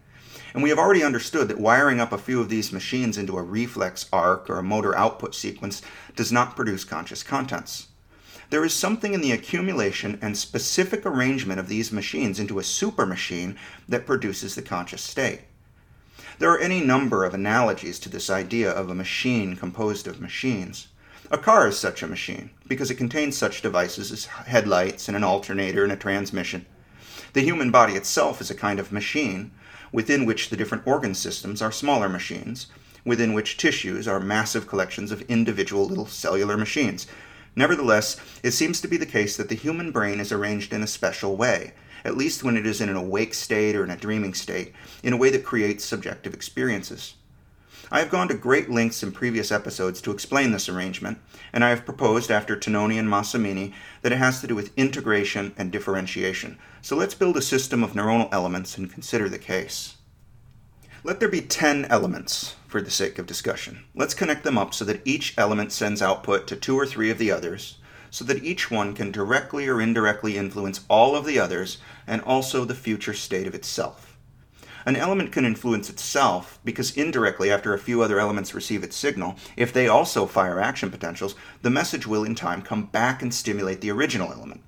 And 0.54 0.62
we 0.62 0.70
have 0.70 0.78
already 0.78 1.02
understood 1.02 1.48
that 1.48 1.60
wiring 1.60 2.00
up 2.00 2.10
a 2.10 2.18
few 2.18 2.40
of 2.40 2.48
these 2.48 2.72
machines 2.72 3.18
into 3.18 3.36
a 3.36 3.42
reflex 3.42 4.06
arc 4.10 4.48
or 4.48 4.58
a 4.58 4.62
motor 4.62 4.96
output 4.96 5.34
sequence 5.34 5.82
does 6.16 6.32
not 6.32 6.56
produce 6.56 6.84
conscious 6.84 7.22
contents. 7.22 7.88
There 8.48 8.64
is 8.64 8.72
something 8.72 9.12
in 9.12 9.20
the 9.20 9.32
accumulation 9.32 10.18
and 10.22 10.38
specific 10.38 11.04
arrangement 11.04 11.60
of 11.60 11.68
these 11.68 11.92
machines 11.92 12.40
into 12.40 12.58
a 12.58 12.64
super 12.64 13.04
machine 13.04 13.56
that 13.88 14.06
produces 14.06 14.54
the 14.54 14.62
conscious 14.62 15.02
state. 15.02 15.42
There 16.40 16.50
are 16.50 16.58
any 16.58 16.80
number 16.80 17.26
of 17.26 17.34
analogies 17.34 17.98
to 17.98 18.08
this 18.08 18.30
idea 18.30 18.70
of 18.70 18.88
a 18.88 18.94
machine 18.94 19.56
composed 19.56 20.06
of 20.06 20.22
machines. 20.22 20.88
A 21.30 21.36
car 21.36 21.68
is 21.68 21.78
such 21.78 22.02
a 22.02 22.06
machine 22.06 22.48
because 22.66 22.90
it 22.90 22.94
contains 22.94 23.36
such 23.36 23.60
devices 23.60 24.10
as 24.10 24.24
headlights 24.24 25.06
and 25.06 25.14
an 25.14 25.22
alternator 25.22 25.84
and 25.84 25.92
a 25.92 25.96
transmission. 25.96 26.64
The 27.34 27.42
human 27.42 27.70
body 27.70 27.92
itself 27.92 28.40
is 28.40 28.50
a 28.50 28.54
kind 28.54 28.80
of 28.80 28.90
machine 28.90 29.50
within 29.92 30.24
which 30.24 30.48
the 30.48 30.56
different 30.56 30.86
organ 30.86 31.14
systems 31.14 31.60
are 31.60 31.70
smaller 31.70 32.08
machines, 32.08 32.68
within 33.04 33.34
which 33.34 33.58
tissues 33.58 34.08
are 34.08 34.18
massive 34.18 34.66
collections 34.66 35.12
of 35.12 35.20
individual 35.28 35.84
little 35.84 36.06
cellular 36.06 36.56
machines. 36.56 37.06
Nevertheless, 37.54 38.16
it 38.42 38.52
seems 38.52 38.80
to 38.80 38.88
be 38.88 38.96
the 38.96 39.04
case 39.04 39.36
that 39.36 39.50
the 39.50 39.54
human 39.54 39.90
brain 39.90 40.18
is 40.20 40.32
arranged 40.32 40.72
in 40.72 40.82
a 40.82 40.86
special 40.86 41.36
way, 41.36 41.74
at 42.04 42.16
least 42.16 42.42
when 42.42 42.56
it 42.56 42.66
is 42.66 42.80
in 42.80 42.88
an 42.88 42.96
awake 42.96 43.34
state 43.34 43.76
or 43.76 43.84
in 43.84 43.90
a 43.90 43.96
dreaming 43.96 44.34
state, 44.34 44.72
in 45.02 45.12
a 45.12 45.16
way 45.16 45.30
that 45.30 45.44
creates 45.44 45.84
subjective 45.84 46.34
experiences. 46.34 47.14
I 47.92 47.98
have 47.98 48.10
gone 48.10 48.28
to 48.28 48.34
great 48.34 48.70
lengths 48.70 49.02
in 49.02 49.10
previous 49.10 49.50
episodes 49.50 50.00
to 50.02 50.12
explain 50.12 50.52
this 50.52 50.68
arrangement, 50.68 51.18
and 51.52 51.64
I 51.64 51.70
have 51.70 51.84
proposed 51.84 52.30
after 52.30 52.56
Tononi 52.56 52.98
and 52.98 53.08
Massimini 53.08 53.72
that 54.02 54.12
it 54.12 54.18
has 54.18 54.40
to 54.40 54.46
do 54.46 54.54
with 54.54 54.76
integration 54.76 55.52
and 55.56 55.72
differentiation. 55.72 56.56
So 56.82 56.94
let's 56.94 57.14
build 57.14 57.36
a 57.36 57.42
system 57.42 57.82
of 57.82 57.94
neuronal 57.94 58.28
elements 58.32 58.78
and 58.78 58.92
consider 58.92 59.28
the 59.28 59.38
case. 59.38 59.96
Let 61.02 61.18
there 61.18 61.28
be 61.28 61.40
10 61.40 61.86
elements 61.86 62.54
for 62.68 62.80
the 62.80 62.90
sake 62.90 63.18
of 63.18 63.26
discussion. 63.26 63.84
Let's 63.94 64.14
connect 64.14 64.44
them 64.44 64.56
up 64.56 64.72
so 64.72 64.84
that 64.84 65.04
each 65.04 65.34
element 65.36 65.72
sends 65.72 66.00
output 66.00 66.46
to 66.46 66.56
two 66.56 66.78
or 66.78 66.86
three 66.86 67.10
of 67.10 67.18
the 67.18 67.32
others, 67.32 67.78
so 68.10 68.24
that 68.24 68.42
each 68.44 68.70
one 68.70 68.94
can 68.94 69.10
directly 69.10 69.68
or 69.68 69.80
indirectly 69.80 70.36
influence 70.36 70.80
all 70.88 71.16
of 71.16 71.24
the 71.24 71.38
others 71.38 71.78
and 72.06 72.20
also 72.22 72.64
the 72.64 72.74
future 72.74 73.14
state 73.14 73.46
of 73.46 73.54
itself. 73.54 74.10
An 74.86 74.96
element 74.96 75.30
can 75.30 75.44
influence 75.44 75.90
itself 75.90 76.58
because 76.64 76.96
indirectly, 76.96 77.50
after 77.50 77.74
a 77.74 77.78
few 77.78 78.02
other 78.02 78.18
elements 78.18 78.54
receive 78.54 78.82
its 78.82 78.96
signal, 78.96 79.36
if 79.56 79.72
they 79.72 79.88
also 79.88 80.26
fire 80.26 80.58
action 80.58 80.90
potentials, 80.90 81.34
the 81.62 81.70
message 81.70 82.06
will 82.06 82.24
in 82.24 82.34
time 82.34 82.62
come 82.62 82.86
back 82.86 83.20
and 83.20 83.32
stimulate 83.32 83.82
the 83.82 83.90
original 83.90 84.32
element. 84.32 84.62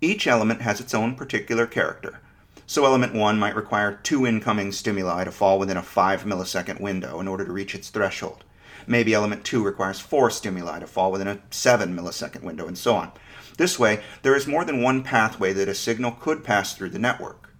Each 0.00 0.26
element 0.26 0.62
has 0.62 0.80
its 0.80 0.94
own 0.94 1.16
particular 1.16 1.66
character. 1.66 2.20
So, 2.66 2.84
element 2.84 3.14
1 3.14 3.38
might 3.38 3.56
require 3.56 3.98
two 4.02 4.26
incoming 4.26 4.72
stimuli 4.72 5.24
to 5.24 5.32
fall 5.32 5.58
within 5.58 5.76
a 5.76 5.82
5 5.82 6.24
millisecond 6.24 6.80
window 6.80 7.18
in 7.18 7.28
order 7.28 7.44
to 7.44 7.52
reach 7.52 7.74
its 7.74 7.90
threshold. 7.90 8.44
Maybe 8.86 9.14
element 9.14 9.44
2 9.44 9.62
requires 9.62 10.00
four 10.00 10.30
stimuli 10.30 10.80
to 10.80 10.86
fall 10.86 11.12
within 11.12 11.28
a 11.28 11.40
7 11.50 11.96
millisecond 11.96 12.42
window, 12.42 12.66
and 12.66 12.76
so 12.76 12.94
on. 12.94 13.12
This 13.58 13.78
way, 13.78 14.02
there 14.22 14.34
is 14.34 14.46
more 14.46 14.64
than 14.64 14.82
one 14.82 15.02
pathway 15.02 15.52
that 15.52 15.68
a 15.68 15.74
signal 15.74 16.12
could 16.12 16.42
pass 16.42 16.74
through 16.74 16.90
the 16.90 16.98
network. 16.98 17.50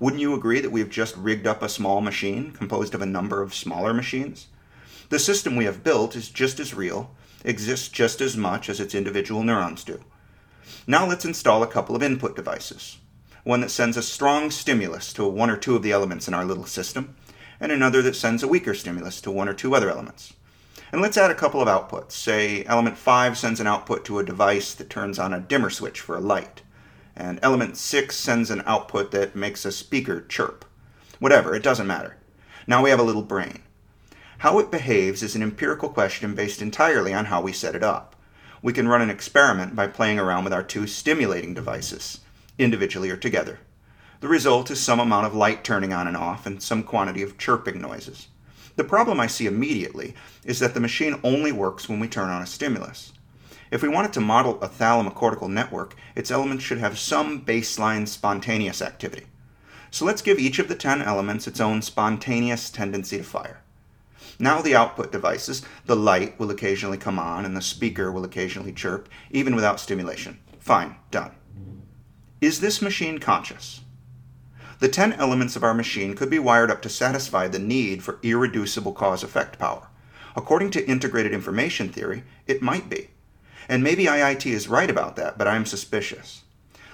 Wouldn't 0.00 0.20
you 0.20 0.34
agree 0.34 0.60
that 0.60 0.72
we 0.72 0.80
have 0.80 0.90
just 0.90 1.16
rigged 1.16 1.46
up 1.46 1.62
a 1.62 1.68
small 1.68 2.00
machine 2.00 2.50
composed 2.50 2.94
of 2.94 3.02
a 3.02 3.06
number 3.06 3.42
of 3.42 3.54
smaller 3.54 3.94
machines? 3.94 4.48
The 5.08 5.18
system 5.18 5.54
we 5.54 5.64
have 5.64 5.84
built 5.84 6.16
is 6.16 6.28
just 6.28 6.58
as 6.58 6.74
real, 6.74 7.14
exists 7.44 7.88
just 7.88 8.20
as 8.20 8.36
much 8.36 8.68
as 8.68 8.80
its 8.80 8.94
individual 8.94 9.42
neurons 9.42 9.84
do. 9.84 10.02
Now 10.86 11.06
let's 11.06 11.24
install 11.24 11.62
a 11.62 11.68
couple 11.68 11.94
of 11.94 12.02
input 12.02 12.34
devices. 12.34 12.98
One 13.44 13.60
that 13.60 13.70
sends 13.70 13.96
a 13.96 14.02
strong 14.02 14.50
stimulus 14.50 15.12
to 15.12 15.24
one 15.26 15.50
or 15.50 15.56
two 15.56 15.76
of 15.76 15.82
the 15.82 15.92
elements 15.92 16.26
in 16.26 16.34
our 16.34 16.44
little 16.44 16.66
system, 16.66 17.14
and 17.60 17.70
another 17.70 18.02
that 18.02 18.16
sends 18.16 18.42
a 18.42 18.48
weaker 18.48 18.74
stimulus 18.74 19.20
to 19.20 19.30
one 19.30 19.48
or 19.48 19.54
two 19.54 19.74
other 19.74 19.88
elements. 19.88 20.34
And 20.96 21.02
let's 21.02 21.18
add 21.18 21.30
a 21.30 21.34
couple 21.34 21.60
of 21.60 21.68
outputs. 21.68 22.12
Say 22.12 22.64
element 22.64 22.96
5 22.96 23.36
sends 23.36 23.60
an 23.60 23.66
output 23.66 24.02
to 24.06 24.18
a 24.18 24.24
device 24.24 24.72
that 24.72 24.88
turns 24.88 25.18
on 25.18 25.34
a 25.34 25.40
dimmer 25.40 25.68
switch 25.68 26.00
for 26.00 26.16
a 26.16 26.22
light, 26.22 26.62
and 27.14 27.38
element 27.42 27.76
6 27.76 28.16
sends 28.16 28.50
an 28.50 28.62
output 28.64 29.10
that 29.10 29.36
makes 29.36 29.66
a 29.66 29.72
speaker 29.72 30.22
chirp. 30.22 30.64
Whatever, 31.18 31.54
it 31.54 31.62
doesn't 31.62 31.86
matter. 31.86 32.16
Now 32.66 32.82
we 32.82 32.88
have 32.88 32.98
a 32.98 33.02
little 33.02 33.20
brain. 33.20 33.60
How 34.38 34.58
it 34.58 34.70
behaves 34.70 35.22
is 35.22 35.36
an 35.36 35.42
empirical 35.42 35.90
question 35.90 36.34
based 36.34 36.62
entirely 36.62 37.12
on 37.12 37.26
how 37.26 37.42
we 37.42 37.52
set 37.52 37.74
it 37.74 37.82
up. 37.82 38.16
We 38.62 38.72
can 38.72 38.88
run 38.88 39.02
an 39.02 39.10
experiment 39.10 39.76
by 39.76 39.88
playing 39.88 40.18
around 40.18 40.44
with 40.44 40.54
our 40.54 40.62
two 40.62 40.86
stimulating 40.86 41.52
devices, 41.52 42.20
individually 42.58 43.10
or 43.10 43.18
together. 43.18 43.58
The 44.20 44.28
result 44.28 44.70
is 44.70 44.80
some 44.80 45.00
amount 45.00 45.26
of 45.26 45.34
light 45.34 45.62
turning 45.62 45.92
on 45.92 46.08
and 46.08 46.16
off 46.16 46.46
and 46.46 46.62
some 46.62 46.82
quantity 46.82 47.20
of 47.20 47.36
chirping 47.36 47.82
noises. 47.82 48.28
The 48.76 48.84
problem 48.84 49.18
I 49.18 49.26
see 49.26 49.46
immediately 49.46 50.14
is 50.44 50.60
that 50.60 50.74
the 50.74 50.80
machine 50.80 51.18
only 51.24 51.50
works 51.50 51.88
when 51.88 51.98
we 51.98 52.08
turn 52.08 52.28
on 52.28 52.42
a 52.42 52.46
stimulus. 52.46 53.12
If 53.70 53.82
we 53.82 53.88
wanted 53.88 54.12
to 54.12 54.20
model 54.20 54.60
a 54.62 54.68
thalamocortical 54.68 55.48
network, 55.48 55.96
its 56.14 56.30
elements 56.30 56.62
should 56.62 56.78
have 56.78 56.98
some 56.98 57.44
baseline 57.44 58.06
spontaneous 58.06 58.80
activity. 58.80 59.26
So 59.90 60.04
let's 60.04 60.22
give 60.22 60.38
each 60.38 60.58
of 60.58 60.68
the 60.68 60.74
10 60.74 61.02
elements 61.02 61.46
its 61.46 61.58
own 61.58 61.80
spontaneous 61.80 62.70
tendency 62.70 63.16
to 63.16 63.24
fire. 63.24 63.62
Now 64.38 64.60
the 64.60 64.76
output 64.76 65.10
devices, 65.10 65.62
the 65.86 65.96
light 65.96 66.38
will 66.38 66.50
occasionally 66.50 66.98
come 66.98 67.18
on 67.18 67.46
and 67.46 67.56
the 67.56 67.62
speaker 67.62 68.12
will 68.12 68.24
occasionally 68.24 68.72
chirp, 68.72 69.08
even 69.30 69.54
without 69.54 69.80
stimulation. 69.80 70.38
Fine, 70.58 70.96
done. 71.10 71.32
Is 72.42 72.60
this 72.60 72.82
machine 72.82 73.18
conscious? 73.18 73.80
The 74.78 74.88
10 74.88 75.14
elements 75.14 75.56
of 75.56 75.64
our 75.64 75.72
machine 75.72 76.14
could 76.14 76.28
be 76.28 76.38
wired 76.38 76.70
up 76.70 76.82
to 76.82 76.90
satisfy 76.90 77.48
the 77.48 77.58
need 77.58 78.02
for 78.02 78.18
irreducible 78.22 78.92
cause 78.92 79.22
effect 79.22 79.58
power. 79.58 79.88
According 80.36 80.70
to 80.72 80.86
integrated 80.86 81.32
information 81.32 81.88
theory, 81.88 82.24
it 82.46 82.60
might 82.60 82.90
be. 82.90 83.08
And 83.70 83.82
maybe 83.82 84.04
IIT 84.04 84.44
is 84.44 84.68
right 84.68 84.90
about 84.90 85.16
that, 85.16 85.38
but 85.38 85.48
I 85.48 85.56
am 85.56 85.64
suspicious. 85.64 86.42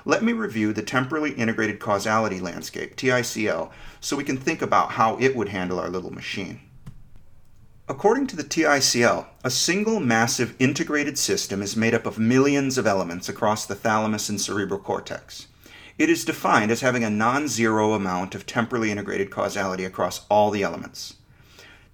Let 0.04 0.22
me 0.22 0.32
review 0.32 0.72
the 0.72 0.82
temporally 0.82 1.32
integrated 1.32 1.80
causality 1.80 2.38
landscape, 2.38 2.96
TICL, 2.96 3.70
so 4.00 4.16
we 4.16 4.24
can 4.24 4.36
think 4.36 4.62
about 4.62 4.92
how 4.92 5.16
it 5.18 5.34
would 5.34 5.48
handle 5.48 5.80
our 5.80 5.90
little 5.90 6.12
machine. 6.12 6.60
According 7.88 8.28
to 8.28 8.36
the 8.36 8.44
TICL, 8.44 9.26
a 9.42 9.50
single 9.50 9.98
massive 9.98 10.54
integrated 10.60 11.18
system 11.18 11.60
is 11.60 11.76
made 11.76 11.94
up 11.94 12.06
of 12.06 12.18
millions 12.18 12.78
of 12.78 12.86
elements 12.86 13.28
across 13.28 13.66
the 13.66 13.74
thalamus 13.74 14.28
and 14.28 14.40
cerebral 14.40 14.78
cortex. 14.78 15.48
It 15.98 16.08
is 16.08 16.24
defined 16.24 16.70
as 16.70 16.80
having 16.80 17.04
a 17.04 17.10
non 17.10 17.48
zero 17.48 17.92
amount 17.92 18.34
of 18.34 18.46
temporally 18.46 18.90
integrated 18.90 19.30
causality 19.30 19.84
across 19.84 20.26
all 20.30 20.50
the 20.50 20.62
elements. 20.62 21.16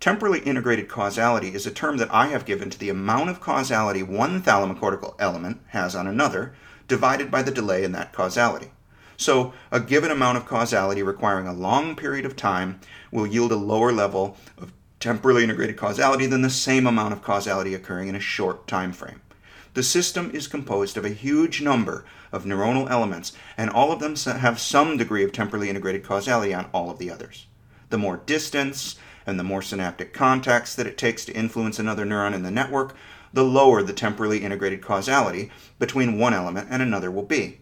Temporally 0.01 0.39
integrated 0.41 0.89
causality 0.89 1.53
is 1.53 1.67
a 1.67 1.73
term 1.73 1.97
that 1.97 2.13
I 2.15 2.29
have 2.29 2.45
given 2.45 2.71
to 2.71 2.79
the 2.79 2.91
amount 2.91 3.31
of 3.31 3.41
causality 3.41 4.05
one 4.05 4.41
thalamocortical 4.41 5.17
element 5.19 5.61
has 5.69 5.97
on 5.97 6.07
another, 6.07 6.55
divided 6.87 7.31
by 7.31 7.43
the 7.43 7.51
delay 7.51 7.83
in 7.83 7.91
that 7.93 8.13
causality. 8.13 8.71
So, 9.17 9.53
a 9.73 9.81
given 9.81 10.13
amount 10.13 10.39
of 10.39 10.47
causality 10.47 11.03
requiring 11.03 11.49
a 11.49 11.53
long 11.53 11.97
period 11.97 12.25
of 12.25 12.37
time 12.37 12.79
will 13.11 13.27
yield 13.27 13.51
a 13.51 13.57
lower 13.57 13.91
level 13.91 14.37
of 14.57 14.73
temporally 15.01 15.43
integrated 15.43 15.77
causality 15.77 16.27
than 16.27 16.43
the 16.43 16.51
same 16.51 16.87
amount 16.87 17.13
of 17.13 17.23
causality 17.23 17.75
occurring 17.75 18.07
in 18.07 18.15
a 18.15 18.21
short 18.21 18.69
time 18.69 18.93
frame. 18.93 19.21
The 19.79 19.85
system 19.85 20.33
is 20.35 20.49
composed 20.49 20.97
of 20.97 21.05
a 21.05 21.11
huge 21.11 21.63
number 21.63 22.05
of 22.33 22.43
neuronal 22.43 22.91
elements, 22.91 23.33
and 23.57 23.71
all 23.71 23.93
of 23.93 24.01
them 24.01 24.17
have 24.17 24.59
some 24.59 24.97
degree 24.97 25.23
of 25.23 25.31
temporally 25.31 25.71
integrated 25.71 26.03
causality 26.03 26.53
on 26.53 26.69
all 26.75 26.91
of 26.91 26.99
the 26.99 27.13
others. 27.13 27.47
The 27.91 27.97
more 27.97 28.17
distance 28.17 28.97
and 29.25 29.39
the 29.39 29.45
more 29.45 29.63
synaptic 29.63 30.13
contacts 30.13 30.75
that 30.75 30.89
it 30.89 30.99
takes 30.99 31.25
to 31.27 31.33
influence 31.33 31.79
another 31.79 32.05
neuron 32.05 32.35
in 32.35 32.43
the 32.43 32.51
network, 32.51 32.97
the 33.33 33.45
lower 33.45 33.85
the 33.85 33.93
temporally 33.93 34.39
integrated 34.39 34.83
causality 34.83 35.53
between 35.79 36.19
one 36.19 36.35
element 36.35 36.67
and 36.73 36.83
another 36.83 37.13
will 37.13 37.23
be. 37.23 37.61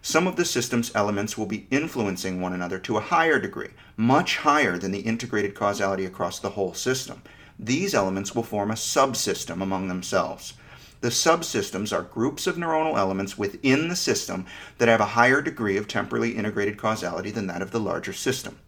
Some 0.00 0.26
of 0.26 0.34
the 0.34 0.44
system's 0.44 0.90
elements 0.96 1.38
will 1.38 1.46
be 1.46 1.68
influencing 1.70 2.40
one 2.40 2.54
another 2.54 2.80
to 2.80 2.96
a 2.96 3.00
higher 3.02 3.38
degree, 3.38 3.70
much 3.96 4.38
higher 4.38 4.78
than 4.78 4.90
the 4.90 5.02
integrated 5.02 5.54
causality 5.54 6.06
across 6.06 6.40
the 6.40 6.50
whole 6.50 6.74
system. 6.74 7.22
These 7.56 7.94
elements 7.94 8.34
will 8.34 8.42
form 8.42 8.72
a 8.72 8.74
subsystem 8.74 9.62
among 9.62 9.86
themselves. 9.86 10.54
The 11.02 11.08
subsystems 11.08 11.92
are 11.92 12.02
groups 12.02 12.46
of 12.46 12.54
neuronal 12.54 12.96
elements 12.96 13.36
within 13.36 13.88
the 13.88 13.96
system 13.96 14.46
that 14.78 14.86
have 14.86 15.00
a 15.00 15.16
higher 15.18 15.42
degree 15.42 15.76
of 15.76 15.88
temporally 15.88 16.36
integrated 16.36 16.78
causality 16.78 17.32
than 17.32 17.48
that 17.48 17.60
of 17.60 17.72
the 17.72 17.80
larger 17.80 18.12
system. 18.12 18.60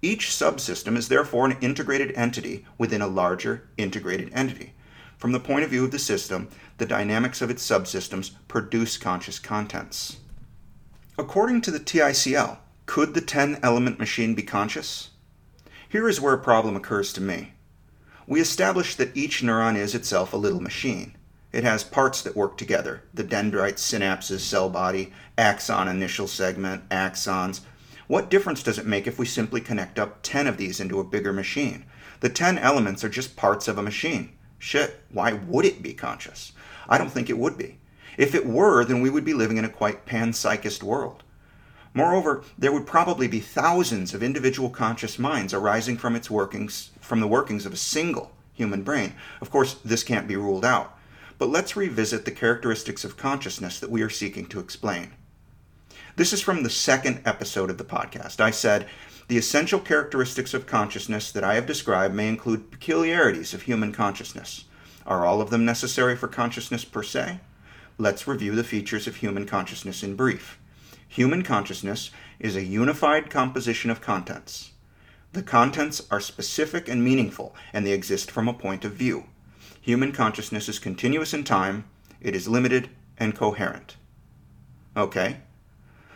Each 0.00 0.28
subsystem 0.28 0.96
is 0.96 1.08
therefore 1.08 1.44
an 1.44 1.58
integrated 1.60 2.12
entity 2.16 2.64
within 2.78 3.02
a 3.02 3.06
larger 3.06 3.68
integrated 3.76 4.30
entity. 4.32 4.72
From 5.18 5.32
the 5.32 5.38
point 5.38 5.62
of 5.62 5.68
view 5.68 5.84
of 5.84 5.90
the 5.90 5.98
system, 5.98 6.48
the 6.78 6.86
dynamics 6.86 7.42
of 7.42 7.50
its 7.50 7.68
subsystems 7.68 8.30
produce 8.48 8.96
conscious 8.96 9.38
contents. 9.38 10.16
According 11.18 11.60
to 11.60 11.70
the 11.70 11.78
TICL, 11.78 12.56
could 12.86 13.12
the 13.12 13.20
10 13.20 13.60
element 13.62 13.98
machine 13.98 14.34
be 14.34 14.42
conscious? 14.42 15.10
Here 15.90 16.08
is 16.08 16.22
where 16.22 16.32
a 16.32 16.38
problem 16.38 16.74
occurs 16.74 17.12
to 17.12 17.20
me. 17.20 17.52
We 18.26 18.40
established 18.40 18.96
that 18.96 19.14
each 19.14 19.42
neuron 19.42 19.76
is 19.76 19.94
itself 19.94 20.32
a 20.32 20.38
little 20.38 20.62
machine. 20.62 21.16
It 21.52 21.64
has 21.64 21.82
parts 21.82 22.22
that 22.22 22.36
work 22.36 22.56
together 22.56 23.02
the 23.12 23.24
dendrites, 23.24 23.82
synapses, 23.82 24.40
cell 24.40 24.70
body, 24.70 25.12
axon, 25.36 25.88
initial 25.88 26.28
segment, 26.28 26.88
axons. 26.90 27.60
What 28.06 28.30
difference 28.30 28.62
does 28.62 28.78
it 28.78 28.86
make 28.86 29.06
if 29.06 29.18
we 29.18 29.26
simply 29.26 29.60
connect 29.60 29.98
up 29.98 30.20
10 30.22 30.46
of 30.46 30.56
these 30.56 30.80
into 30.80 31.00
a 31.00 31.04
bigger 31.04 31.32
machine? 31.32 31.84
The 32.20 32.28
10 32.28 32.58
elements 32.58 33.02
are 33.02 33.08
just 33.08 33.36
parts 33.36 33.66
of 33.66 33.78
a 33.78 33.82
machine. 33.82 34.32
Shit, 34.58 35.02
why 35.10 35.32
would 35.32 35.64
it 35.64 35.82
be 35.82 35.94
conscious? 35.94 36.52
I 36.88 36.98
don't 36.98 37.10
think 37.10 37.30
it 37.30 37.38
would 37.38 37.56
be. 37.56 37.78
If 38.16 38.34
it 38.34 38.46
were, 38.46 38.84
then 38.84 39.00
we 39.00 39.10
would 39.10 39.24
be 39.24 39.34
living 39.34 39.56
in 39.56 39.64
a 39.64 39.68
quite 39.68 40.06
panpsychist 40.06 40.82
world. 40.82 41.22
Moreover, 41.94 42.44
there 42.58 42.72
would 42.72 42.86
probably 42.86 43.26
be 43.26 43.40
thousands 43.40 44.14
of 44.14 44.22
individual 44.22 44.70
conscious 44.70 45.18
minds 45.18 45.52
arising 45.52 45.96
from 45.96 46.14
its 46.14 46.30
workings, 46.30 46.90
from 47.00 47.20
the 47.20 47.26
workings 47.26 47.66
of 47.66 47.72
a 47.72 47.76
single 47.76 48.30
human 48.52 48.82
brain. 48.82 49.14
Of 49.40 49.50
course, 49.50 49.74
this 49.84 50.04
can't 50.04 50.28
be 50.28 50.36
ruled 50.36 50.64
out. 50.64 50.96
But 51.40 51.48
let's 51.48 51.74
revisit 51.74 52.26
the 52.26 52.32
characteristics 52.32 53.02
of 53.02 53.16
consciousness 53.16 53.80
that 53.80 53.90
we 53.90 54.02
are 54.02 54.10
seeking 54.10 54.44
to 54.48 54.60
explain. 54.60 55.12
This 56.16 56.34
is 56.34 56.42
from 56.42 56.62
the 56.62 56.68
second 56.68 57.22
episode 57.24 57.70
of 57.70 57.78
the 57.78 57.84
podcast. 57.84 58.42
I 58.42 58.50
said, 58.50 58.86
the 59.28 59.38
essential 59.38 59.80
characteristics 59.80 60.52
of 60.52 60.66
consciousness 60.66 61.32
that 61.32 61.42
I 61.42 61.54
have 61.54 61.64
described 61.64 62.14
may 62.14 62.28
include 62.28 62.70
peculiarities 62.70 63.54
of 63.54 63.62
human 63.62 63.90
consciousness. 63.90 64.66
Are 65.06 65.24
all 65.24 65.40
of 65.40 65.48
them 65.48 65.64
necessary 65.64 66.14
for 66.14 66.28
consciousness 66.28 66.84
per 66.84 67.02
se? 67.02 67.40
Let's 67.96 68.28
review 68.28 68.54
the 68.54 68.62
features 68.62 69.06
of 69.06 69.16
human 69.16 69.46
consciousness 69.46 70.02
in 70.02 70.16
brief. 70.16 70.58
Human 71.08 71.42
consciousness 71.42 72.10
is 72.38 72.54
a 72.54 72.64
unified 72.64 73.30
composition 73.30 73.90
of 73.90 74.02
contents. 74.02 74.72
The 75.32 75.42
contents 75.42 76.02
are 76.10 76.20
specific 76.20 76.86
and 76.86 77.02
meaningful, 77.02 77.54
and 77.72 77.86
they 77.86 77.92
exist 77.92 78.30
from 78.30 78.46
a 78.46 78.52
point 78.52 78.84
of 78.84 78.92
view. 78.92 79.24
Human 79.80 80.12
consciousness 80.12 80.68
is 80.68 80.78
continuous 80.78 81.32
in 81.32 81.44
time, 81.44 81.84
it 82.20 82.34
is 82.34 82.48
limited 82.48 82.90
and 83.16 83.34
coherent. 83.34 83.96
Okay? 84.96 85.38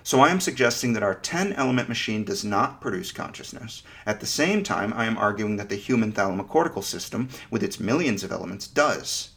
So 0.03 0.21
I 0.21 0.29
am 0.29 0.41
suggesting 0.41 0.93
that 0.93 1.03
our 1.03 1.15
10 1.15 1.55
element 1.55 1.89
machine 1.89 2.25
does 2.25 2.45
not 2.45 2.83
produce 2.83 3.11
consciousness. 3.11 3.83
At 4.05 4.21
the 4.21 4.27
same 4.27 4.63
time, 4.63 4.93
I 4.93 5.07
am 5.07 5.17
arguing 5.17 5.57
that 5.57 5.71
the 5.71 5.77
human 5.77 6.13
thalamocortical 6.13 6.85
system, 6.85 7.31
with 7.51 7.63
its 7.63 7.81
millions 7.81 8.23
of 8.23 8.31
elements, 8.31 8.67
does. 8.67 9.31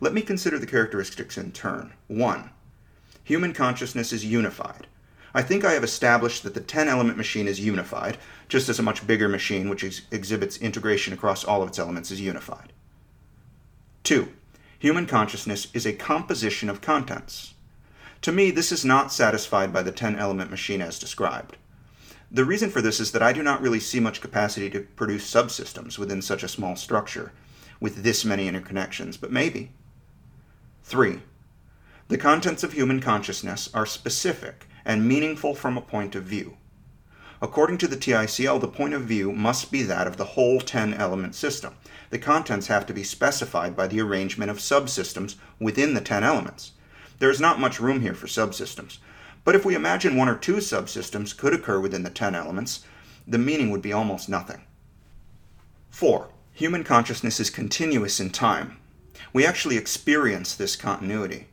Let 0.00 0.12
me 0.12 0.22
consider 0.22 0.58
the 0.58 0.66
characteristics 0.66 1.38
in 1.38 1.52
turn. 1.52 1.92
1. 2.08 2.50
Human 3.22 3.52
consciousness 3.52 4.12
is 4.12 4.24
unified. 4.24 4.88
I 5.34 5.42
think 5.42 5.64
I 5.64 5.72
have 5.74 5.84
established 5.84 6.42
that 6.42 6.54
the 6.54 6.60
10 6.60 6.88
element 6.88 7.16
machine 7.16 7.46
is 7.46 7.60
unified, 7.60 8.18
just 8.48 8.68
as 8.68 8.80
a 8.80 8.82
much 8.82 9.06
bigger 9.06 9.28
machine 9.28 9.68
which 9.68 9.84
ex- 9.84 10.02
exhibits 10.10 10.56
integration 10.56 11.14
across 11.14 11.44
all 11.44 11.62
of 11.62 11.68
its 11.68 11.78
elements 11.78 12.10
is 12.10 12.20
unified. 12.20 12.71
2. 14.04 14.28
Human 14.80 15.06
consciousness 15.06 15.68
is 15.72 15.86
a 15.86 15.92
composition 15.92 16.68
of 16.68 16.80
contents. 16.80 17.54
To 18.22 18.32
me, 18.32 18.50
this 18.50 18.72
is 18.72 18.84
not 18.84 19.12
satisfied 19.12 19.72
by 19.72 19.82
the 19.82 19.92
10 19.92 20.16
element 20.16 20.50
machine 20.50 20.82
as 20.82 20.98
described. 20.98 21.56
The 22.30 22.44
reason 22.44 22.70
for 22.70 22.80
this 22.80 22.98
is 22.98 23.12
that 23.12 23.22
I 23.22 23.32
do 23.32 23.42
not 23.42 23.60
really 23.60 23.78
see 23.78 24.00
much 24.00 24.20
capacity 24.20 24.70
to 24.70 24.80
produce 24.80 25.30
subsystems 25.30 25.98
within 25.98 26.22
such 26.22 26.42
a 26.42 26.48
small 26.48 26.76
structure, 26.76 27.32
with 27.78 28.02
this 28.02 28.24
many 28.24 28.50
interconnections, 28.50 29.20
but 29.20 29.30
maybe. 29.30 29.70
3. 30.84 31.20
The 32.08 32.18
contents 32.18 32.64
of 32.64 32.72
human 32.72 33.00
consciousness 33.00 33.70
are 33.72 33.86
specific 33.86 34.66
and 34.84 35.06
meaningful 35.06 35.54
from 35.54 35.76
a 35.76 35.82
point 35.82 36.14
of 36.14 36.24
view. 36.24 36.56
According 37.40 37.78
to 37.78 37.88
the 37.88 37.96
TICL, 37.96 38.60
the 38.60 38.68
point 38.68 38.94
of 38.94 39.02
view 39.02 39.32
must 39.32 39.70
be 39.70 39.82
that 39.82 40.06
of 40.06 40.16
the 40.16 40.24
whole 40.24 40.60
10 40.60 40.94
element 40.94 41.34
system. 41.34 41.74
The 42.12 42.18
contents 42.18 42.66
have 42.66 42.84
to 42.84 42.92
be 42.92 43.04
specified 43.04 43.74
by 43.74 43.86
the 43.86 44.02
arrangement 44.02 44.50
of 44.50 44.58
subsystems 44.58 45.36
within 45.58 45.94
the 45.94 46.00
10 46.02 46.22
elements. 46.22 46.72
There 47.20 47.30
is 47.30 47.40
not 47.40 47.58
much 47.58 47.80
room 47.80 48.02
here 48.02 48.12
for 48.12 48.26
subsystems. 48.26 48.98
But 49.44 49.54
if 49.54 49.64
we 49.64 49.74
imagine 49.74 50.14
one 50.14 50.28
or 50.28 50.36
two 50.36 50.56
subsystems 50.56 51.34
could 51.34 51.54
occur 51.54 51.80
within 51.80 52.02
the 52.02 52.10
10 52.10 52.34
elements, 52.34 52.84
the 53.26 53.38
meaning 53.38 53.70
would 53.70 53.80
be 53.80 53.94
almost 53.94 54.28
nothing. 54.28 54.60
4. 55.88 56.28
Human 56.52 56.84
consciousness 56.84 57.40
is 57.40 57.48
continuous 57.48 58.20
in 58.20 58.28
time. 58.28 58.76
We 59.32 59.46
actually 59.46 59.78
experience 59.78 60.54
this 60.54 60.76
continuity. 60.76 61.46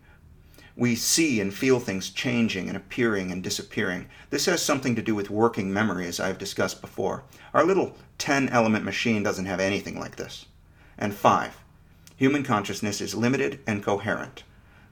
We 0.80 0.96
see 0.96 1.42
and 1.42 1.54
feel 1.54 1.82
things 1.82 2.10
changing 2.10 2.70
and 2.70 2.78
appearing 2.78 3.34
and 3.34 3.44
disappearing. 3.44 4.08
This 4.30 4.46
has 4.46 4.62
something 4.62 4.96
to 4.96 5.02
do 5.02 5.14
with 5.14 5.30
working 5.30 5.74
memory, 5.74 6.08
as 6.08 6.22
I've 6.22 6.38
discussed 6.38 6.80
before. 6.80 7.24
Our 7.54 7.66
little 7.66 7.98
10 8.18 8.48
element 8.48 8.86
machine 8.86 9.22
doesn't 9.22 9.46
have 9.46 9.60
anything 9.60 10.00
like 10.00 10.16
this. 10.16 10.46
And 10.98 11.14
5. 11.14 11.58
Human 12.16 12.44
consciousness 12.44 13.02
is 13.02 13.14
limited 13.14 13.60
and 13.68 13.84
coherent. 13.84 14.44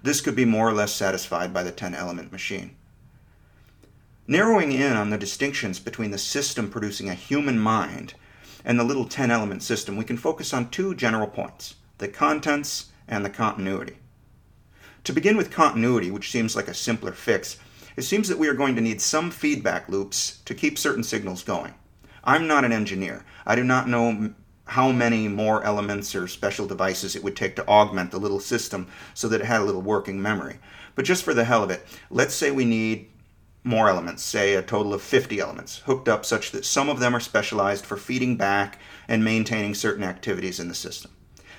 This 0.04 0.20
could 0.20 0.36
be 0.36 0.44
more 0.44 0.68
or 0.68 0.74
less 0.74 0.92
satisfied 0.94 1.54
by 1.54 1.64
the 1.64 1.72
10 1.72 1.96
element 1.96 2.34
machine. 2.34 2.76
Narrowing 4.28 4.74
in 4.74 4.92
on 4.92 5.10
the 5.10 5.18
distinctions 5.18 5.80
between 5.80 6.12
the 6.12 6.18
system 6.18 6.70
producing 6.70 7.10
a 7.10 7.14
human 7.14 7.58
mind 7.58 8.14
and 8.66 8.78
the 8.78 8.84
little 8.84 9.06
10 9.06 9.32
element 9.32 9.64
system, 9.64 9.96
we 9.96 10.04
can 10.04 10.18
focus 10.18 10.54
on 10.54 10.70
two 10.70 10.94
general 10.94 11.28
points 11.28 11.76
the 11.98 12.10
contents 12.10 12.88
and 13.08 13.24
the 13.24 13.30
continuity. 13.30 14.00
To 15.08 15.14
begin 15.14 15.38
with 15.38 15.52
continuity, 15.52 16.12
which 16.12 16.32
seems 16.32 16.54
like 16.54 16.68
a 16.68 16.74
simpler 16.74 17.14
fix, 17.14 17.56
it 17.96 18.02
seems 18.02 18.28
that 18.28 18.38
we 18.38 18.50
are 18.50 18.54
going 18.54 18.76
to 18.76 18.82
need 18.82 19.00
some 19.00 19.32
feedback 19.32 19.88
loops 19.88 20.40
to 20.44 20.54
keep 20.54 20.78
certain 20.78 21.02
signals 21.02 21.44
going. 21.44 21.74
I'm 22.26 22.46
not 22.46 22.66
an 22.66 22.74
engineer. 22.74 23.24
I 23.46 23.56
do 23.56 23.64
not 23.64 23.88
know 23.88 24.34
how 24.66 24.92
many 24.92 25.30
more 25.30 25.64
elements 25.64 26.14
or 26.14 26.28
special 26.28 26.68
devices 26.68 27.16
it 27.16 27.24
would 27.24 27.38
take 27.38 27.56
to 27.56 27.66
augment 27.70 28.12
the 28.12 28.20
little 28.20 28.42
system 28.42 28.90
so 29.14 29.30
that 29.30 29.40
it 29.40 29.48
had 29.48 29.62
a 29.62 29.64
little 29.64 29.82
working 29.82 30.22
memory. 30.22 30.60
But 30.94 31.06
just 31.06 31.24
for 31.24 31.34
the 31.34 31.46
hell 31.46 31.64
of 31.64 31.72
it, 31.72 31.88
let's 32.10 32.36
say 32.36 32.52
we 32.52 32.66
need 32.66 33.10
more 33.64 33.88
elements, 33.88 34.24
say 34.24 34.56
a 34.56 34.62
total 34.62 34.94
of 34.94 35.02
50 35.02 35.40
elements, 35.40 35.78
hooked 35.86 36.10
up 36.10 36.26
such 36.26 36.52
that 36.52 36.66
some 36.66 36.90
of 36.90 37.00
them 37.00 37.16
are 37.16 37.22
specialized 37.22 37.86
for 37.86 37.96
feeding 37.96 38.36
back 38.36 38.78
and 39.08 39.24
maintaining 39.24 39.74
certain 39.74 40.04
activities 40.04 40.60
in 40.60 40.68
the 40.68 40.76
system. 40.76 41.12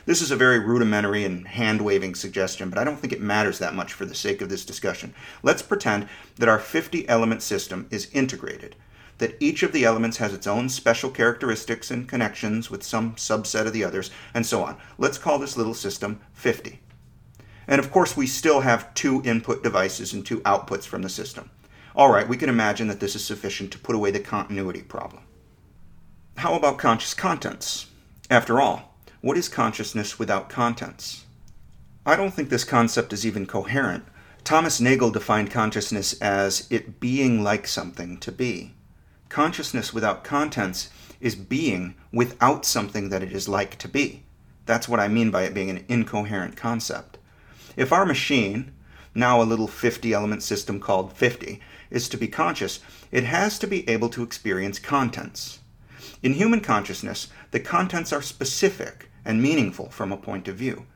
This 0.08 0.22
is 0.22 0.30
a 0.30 0.36
very 0.36 0.58
rudimentary 0.58 1.22
and 1.26 1.46
hand 1.46 1.82
waving 1.82 2.14
suggestion, 2.14 2.70
but 2.70 2.78
I 2.78 2.84
don't 2.84 2.98
think 2.98 3.12
it 3.12 3.20
matters 3.20 3.58
that 3.58 3.74
much 3.74 3.92
for 3.92 4.06
the 4.06 4.14
sake 4.14 4.40
of 4.40 4.48
this 4.48 4.64
discussion. 4.64 5.14
Let's 5.42 5.60
pretend 5.60 6.08
that 6.36 6.48
our 6.48 6.58
50 6.58 7.06
element 7.10 7.42
system 7.42 7.86
is 7.90 8.08
integrated, 8.14 8.74
that 9.18 9.36
each 9.38 9.62
of 9.62 9.72
the 9.72 9.84
elements 9.84 10.16
has 10.16 10.32
its 10.32 10.46
own 10.46 10.70
special 10.70 11.10
characteristics 11.10 11.90
and 11.90 12.08
connections 12.08 12.70
with 12.70 12.82
some 12.82 13.16
subset 13.16 13.66
of 13.66 13.74
the 13.74 13.84
others, 13.84 14.10
and 14.32 14.46
so 14.46 14.62
on. 14.62 14.78
Let's 14.96 15.18
call 15.18 15.38
this 15.38 15.58
little 15.58 15.74
system 15.74 16.20
50. 16.32 16.80
And 17.66 17.78
of 17.78 17.92
course, 17.92 18.16
we 18.16 18.26
still 18.26 18.62
have 18.62 18.94
two 18.94 19.20
input 19.26 19.62
devices 19.62 20.14
and 20.14 20.24
two 20.24 20.40
outputs 20.40 20.84
from 20.84 21.02
the 21.02 21.10
system. 21.10 21.50
All 21.94 22.10
right, 22.10 22.26
we 22.26 22.38
can 22.38 22.48
imagine 22.48 22.88
that 22.88 23.00
this 23.00 23.14
is 23.14 23.26
sufficient 23.26 23.72
to 23.72 23.78
put 23.78 23.94
away 23.94 24.10
the 24.10 24.20
continuity 24.20 24.80
problem. 24.80 25.24
How 26.38 26.54
about 26.54 26.78
conscious 26.78 27.12
contents? 27.12 27.88
After 28.30 28.58
all, 28.58 28.88
what 29.20 29.36
is 29.36 29.48
consciousness 29.48 30.18
without 30.18 30.48
contents? 30.48 31.24
I 32.06 32.14
don't 32.14 32.32
think 32.32 32.50
this 32.50 32.62
concept 32.62 33.12
is 33.12 33.26
even 33.26 33.46
coherent. 33.46 34.04
Thomas 34.44 34.80
Nagel 34.80 35.10
defined 35.10 35.50
consciousness 35.50 36.12
as 36.20 36.68
it 36.70 37.00
being 37.00 37.42
like 37.42 37.66
something 37.66 38.18
to 38.18 38.30
be. 38.30 38.74
Consciousness 39.28 39.92
without 39.92 40.22
contents 40.22 40.90
is 41.20 41.34
being 41.34 41.96
without 42.12 42.64
something 42.64 43.08
that 43.08 43.22
it 43.22 43.32
is 43.32 43.48
like 43.48 43.76
to 43.78 43.88
be. 43.88 44.22
That's 44.66 44.88
what 44.88 45.00
I 45.00 45.08
mean 45.08 45.32
by 45.32 45.42
it 45.42 45.54
being 45.54 45.70
an 45.70 45.84
incoherent 45.88 46.56
concept. 46.56 47.18
If 47.76 47.92
our 47.92 48.06
machine, 48.06 48.72
now 49.14 49.42
a 49.42 49.44
little 49.44 49.66
50 49.66 50.12
element 50.12 50.44
system 50.44 50.78
called 50.78 51.12
50, 51.12 51.60
is 51.90 52.08
to 52.10 52.16
be 52.16 52.28
conscious, 52.28 52.78
it 53.10 53.24
has 53.24 53.58
to 53.58 53.66
be 53.66 53.88
able 53.88 54.10
to 54.10 54.22
experience 54.22 54.78
contents. 54.78 55.58
In 56.22 56.34
human 56.34 56.60
consciousness, 56.60 57.28
the 57.50 57.60
contents 57.60 58.12
are 58.12 58.22
specific 58.22 59.07
and 59.28 59.42
meaningful 59.42 59.90
from 59.90 60.10
a 60.10 60.16
point 60.16 60.48
of 60.48 60.56
view. 60.56 60.86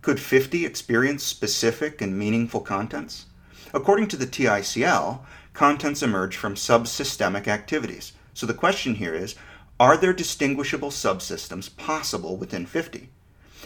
Could 0.00 0.20
50 0.20 0.64
experience 0.64 1.24
specific 1.24 2.00
and 2.00 2.18
meaningful 2.18 2.60
contents? 2.60 3.26
According 3.74 4.08
to 4.08 4.16
the 4.16 4.26
TICL, 4.26 5.20
contents 5.52 6.02
emerge 6.02 6.36
from 6.36 6.54
subsystemic 6.54 7.48
activities. 7.48 8.12
So 8.32 8.46
the 8.46 8.54
question 8.54 8.94
here 8.94 9.14
is 9.14 9.34
are 9.78 9.96
there 9.96 10.12
distinguishable 10.12 10.90
subsystems 10.90 11.74
possible 11.76 12.36
within 12.36 12.64
50? 12.64 13.08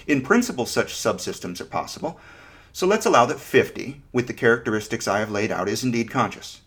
In 0.06 0.22
principle, 0.22 0.66
such 0.66 0.94
subsystems 0.94 1.60
are 1.60 1.66
possible. 1.66 2.18
So 2.72 2.86
let's 2.86 3.06
allow 3.06 3.26
that 3.26 3.40
50, 3.40 4.02
with 4.12 4.26
the 4.26 4.32
characteristics 4.32 5.06
I 5.06 5.20
have 5.20 5.30
laid 5.30 5.52
out, 5.52 5.68
is 5.68 5.84
indeed 5.84 6.10
conscious. 6.10 6.60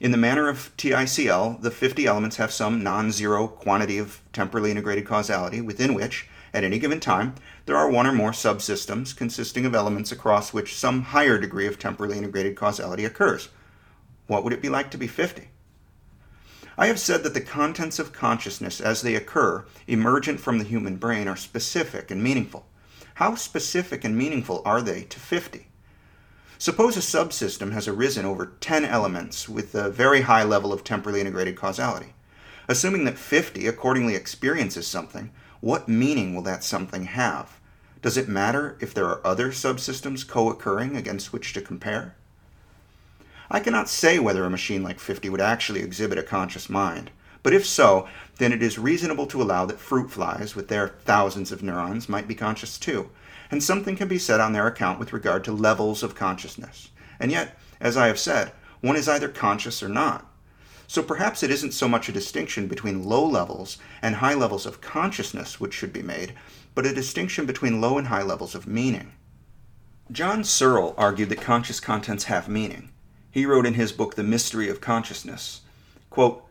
In 0.00 0.10
the 0.10 0.18
manner 0.18 0.48
of 0.48 0.76
TICL, 0.76 1.62
the 1.62 1.70
50 1.70 2.06
elements 2.06 2.36
have 2.36 2.52
some 2.52 2.82
non 2.82 3.12
zero 3.12 3.46
quantity 3.46 3.98
of 3.98 4.20
temporally 4.32 4.70
integrated 4.70 5.06
causality 5.06 5.60
within 5.60 5.94
which 5.94 6.28
at 6.54 6.62
any 6.62 6.78
given 6.78 7.00
time, 7.00 7.34
there 7.66 7.76
are 7.76 7.90
one 7.90 8.06
or 8.06 8.12
more 8.12 8.30
subsystems 8.30 9.14
consisting 9.14 9.66
of 9.66 9.74
elements 9.74 10.12
across 10.12 10.54
which 10.54 10.76
some 10.76 11.02
higher 11.02 11.36
degree 11.36 11.66
of 11.66 11.78
temporally 11.78 12.16
integrated 12.16 12.54
causality 12.54 13.04
occurs. 13.04 13.48
What 14.28 14.44
would 14.44 14.52
it 14.52 14.62
be 14.62 14.68
like 14.68 14.90
to 14.92 14.98
be 14.98 15.08
50? 15.08 15.48
I 16.78 16.86
have 16.86 17.00
said 17.00 17.24
that 17.24 17.34
the 17.34 17.40
contents 17.40 17.98
of 17.98 18.12
consciousness 18.12 18.80
as 18.80 19.02
they 19.02 19.16
occur, 19.16 19.64
emergent 19.86 20.40
from 20.40 20.58
the 20.58 20.64
human 20.64 20.96
brain, 20.96 21.26
are 21.26 21.36
specific 21.36 22.10
and 22.10 22.22
meaningful. 22.22 22.66
How 23.14 23.34
specific 23.34 24.04
and 24.04 24.16
meaningful 24.16 24.62
are 24.64 24.80
they 24.80 25.02
to 25.02 25.20
50? 25.20 25.66
Suppose 26.58 26.96
a 26.96 27.00
subsystem 27.00 27.72
has 27.72 27.88
arisen 27.88 28.24
over 28.24 28.54
10 28.60 28.84
elements 28.84 29.48
with 29.48 29.74
a 29.74 29.90
very 29.90 30.22
high 30.22 30.44
level 30.44 30.72
of 30.72 30.84
temporally 30.84 31.20
integrated 31.20 31.56
causality. 31.56 32.14
Assuming 32.68 33.04
that 33.04 33.18
50 33.18 33.66
accordingly 33.66 34.14
experiences 34.14 34.86
something, 34.86 35.30
what 35.64 35.88
meaning 35.88 36.34
will 36.34 36.42
that 36.42 36.62
something 36.62 37.04
have? 37.04 37.58
Does 38.02 38.18
it 38.18 38.28
matter 38.28 38.76
if 38.80 38.92
there 38.92 39.06
are 39.06 39.26
other 39.26 39.48
subsystems 39.48 40.28
co 40.28 40.50
occurring 40.50 40.94
against 40.94 41.32
which 41.32 41.54
to 41.54 41.62
compare? 41.62 42.14
I 43.50 43.60
cannot 43.60 43.88
say 43.88 44.18
whether 44.18 44.44
a 44.44 44.50
machine 44.50 44.82
like 44.82 45.00
50 45.00 45.30
would 45.30 45.40
actually 45.40 45.80
exhibit 45.80 46.18
a 46.18 46.22
conscious 46.22 46.68
mind, 46.68 47.10
but 47.42 47.54
if 47.54 47.64
so, 47.64 48.06
then 48.36 48.52
it 48.52 48.62
is 48.62 48.78
reasonable 48.78 49.26
to 49.28 49.40
allow 49.40 49.64
that 49.64 49.80
fruit 49.80 50.10
flies, 50.10 50.54
with 50.54 50.68
their 50.68 50.88
thousands 50.88 51.50
of 51.50 51.62
neurons, 51.62 52.10
might 52.10 52.28
be 52.28 52.34
conscious 52.34 52.78
too, 52.78 53.08
and 53.50 53.62
something 53.62 53.96
can 53.96 54.06
be 54.06 54.18
said 54.18 54.40
on 54.40 54.52
their 54.52 54.66
account 54.66 54.98
with 54.98 55.14
regard 55.14 55.44
to 55.44 55.52
levels 55.52 56.02
of 56.02 56.14
consciousness. 56.14 56.90
And 57.18 57.32
yet, 57.32 57.58
as 57.80 57.96
I 57.96 58.08
have 58.08 58.18
said, 58.18 58.52
one 58.82 58.96
is 58.96 59.08
either 59.08 59.28
conscious 59.28 59.82
or 59.82 59.88
not. 59.88 60.30
So 60.86 61.02
perhaps 61.02 61.42
it 61.42 61.50
isn't 61.50 61.72
so 61.72 61.88
much 61.88 62.08
a 62.08 62.12
distinction 62.12 62.66
between 62.66 63.04
low 63.04 63.26
levels 63.26 63.78
and 64.02 64.16
high 64.16 64.34
levels 64.34 64.66
of 64.66 64.80
consciousness 64.80 65.58
which 65.58 65.74
should 65.74 65.92
be 65.92 66.02
made, 66.02 66.34
but 66.74 66.86
a 66.86 66.94
distinction 66.94 67.46
between 67.46 67.80
low 67.80 67.98
and 67.98 68.08
high 68.08 68.22
levels 68.22 68.54
of 68.54 68.66
meaning. 68.66 69.12
John 70.12 70.44
Searle 70.44 70.94
argued 70.98 71.30
that 71.30 71.40
conscious 71.40 71.80
contents 71.80 72.24
have 72.24 72.48
meaning. 72.48 72.90
He 73.30 73.46
wrote 73.46 73.66
in 73.66 73.74
his 73.74 73.92
book 73.92 74.14
The 74.14 74.22
Mystery 74.22 74.68
of 74.68 74.80
Consciousness 74.80 75.62
quote, 76.10 76.44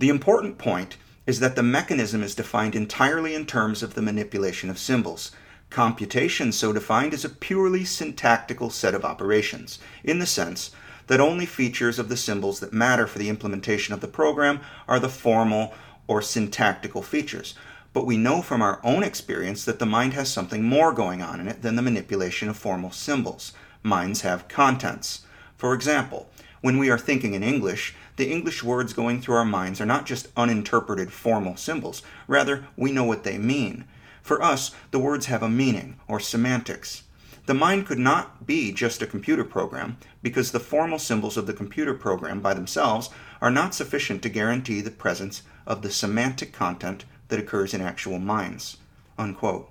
The 0.00 0.08
important 0.08 0.58
point 0.58 0.96
is 1.26 1.40
that 1.40 1.54
the 1.54 1.62
mechanism 1.62 2.22
is 2.22 2.34
defined 2.34 2.74
entirely 2.74 3.34
in 3.34 3.46
terms 3.46 3.82
of 3.82 3.94
the 3.94 4.02
manipulation 4.02 4.68
of 4.68 4.78
symbols. 4.78 5.30
Computation, 5.70 6.50
so 6.50 6.72
defined, 6.72 7.14
is 7.14 7.24
a 7.24 7.28
purely 7.28 7.84
syntactical 7.84 8.70
set 8.70 8.94
of 8.94 9.04
operations, 9.04 9.78
in 10.02 10.18
the 10.18 10.26
sense 10.26 10.70
that 11.06 11.20
only 11.20 11.46
features 11.46 11.98
of 11.98 12.08
the 12.08 12.16
symbols 12.16 12.60
that 12.60 12.72
matter 12.72 13.06
for 13.06 13.18
the 13.18 13.28
implementation 13.28 13.94
of 13.94 14.00
the 14.00 14.08
program 14.08 14.60
are 14.88 14.98
the 14.98 15.08
formal 15.08 15.74
or 16.06 16.22
syntactical 16.22 17.02
features. 17.02 17.54
But 17.92 18.06
we 18.06 18.16
know 18.16 18.42
from 18.42 18.60
our 18.60 18.80
own 18.82 19.02
experience 19.02 19.64
that 19.64 19.78
the 19.78 19.86
mind 19.86 20.14
has 20.14 20.30
something 20.30 20.64
more 20.64 20.92
going 20.92 21.22
on 21.22 21.40
in 21.40 21.48
it 21.48 21.62
than 21.62 21.76
the 21.76 21.82
manipulation 21.82 22.48
of 22.48 22.56
formal 22.56 22.90
symbols. 22.90 23.52
Minds 23.82 24.22
have 24.22 24.48
contents. 24.48 25.24
For 25.56 25.74
example, 25.74 26.28
when 26.60 26.78
we 26.78 26.90
are 26.90 26.98
thinking 26.98 27.34
in 27.34 27.42
English, 27.42 27.94
the 28.16 28.30
English 28.30 28.64
words 28.64 28.92
going 28.92 29.20
through 29.20 29.36
our 29.36 29.44
minds 29.44 29.80
are 29.80 29.86
not 29.86 30.06
just 30.06 30.28
uninterpreted 30.36 31.12
formal 31.12 31.56
symbols, 31.56 32.02
rather, 32.26 32.66
we 32.76 32.90
know 32.90 33.04
what 33.04 33.22
they 33.22 33.38
mean. 33.38 33.84
For 34.22 34.42
us, 34.42 34.72
the 34.90 34.98
words 34.98 35.26
have 35.26 35.42
a 35.42 35.48
meaning, 35.48 36.00
or 36.08 36.18
semantics. 36.18 37.03
The 37.46 37.54
mind 37.54 37.86
could 37.86 37.98
not 37.98 38.46
be 38.46 38.72
just 38.72 39.02
a 39.02 39.06
computer 39.06 39.44
program 39.44 39.98
because 40.22 40.52
the 40.52 40.60
formal 40.60 40.98
symbols 40.98 41.36
of 41.36 41.46
the 41.46 41.52
computer 41.52 41.92
program 41.92 42.40
by 42.40 42.54
themselves 42.54 43.10
are 43.42 43.50
not 43.50 43.74
sufficient 43.74 44.22
to 44.22 44.30
guarantee 44.30 44.80
the 44.80 44.90
presence 44.90 45.42
of 45.66 45.82
the 45.82 45.90
semantic 45.90 46.54
content 46.54 47.04
that 47.28 47.38
occurs 47.38 47.74
in 47.74 47.82
actual 47.82 48.18
minds. 48.18 48.78
Unquote. 49.18 49.68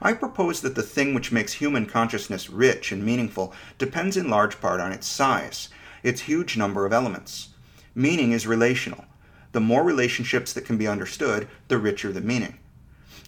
I 0.00 0.12
propose 0.12 0.60
that 0.62 0.74
the 0.74 0.82
thing 0.82 1.14
which 1.14 1.30
makes 1.30 1.52
human 1.52 1.86
consciousness 1.86 2.50
rich 2.50 2.90
and 2.90 3.04
meaningful 3.04 3.54
depends 3.78 4.16
in 4.16 4.28
large 4.28 4.60
part 4.60 4.80
on 4.80 4.90
its 4.90 5.06
size, 5.06 5.68
its 6.02 6.22
huge 6.22 6.56
number 6.56 6.84
of 6.84 6.92
elements. 6.92 7.50
Meaning 7.94 8.32
is 8.32 8.44
relational. 8.44 9.04
The 9.52 9.60
more 9.60 9.84
relationships 9.84 10.52
that 10.54 10.64
can 10.64 10.78
be 10.78 10.88
understood, 10.88 11.46
the 11.68 11.78
richer 11.78 12.10
the 12.10 12.20
meaning. 12.20 12.58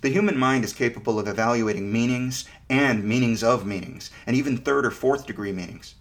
The 0.04 0.10
human 0.10 0.36
mind 0.36 0.66
is 0.66 0.74
capable 0.74 1.18
of 1.18 1.26
evaluating 1.26 1.90
meanings 1.90 2.44
and 2.68 3.04
meanings 3.04 3.42
of 3.42 3.64
meanings, 3.64 4.10
and 4.26 4.36
even 4.36 4.58
third 4.58 4.84
or 4.84 4.90
fourth 4.90 5.26
degree 5.26 5.50
meanings. 5.50 5.94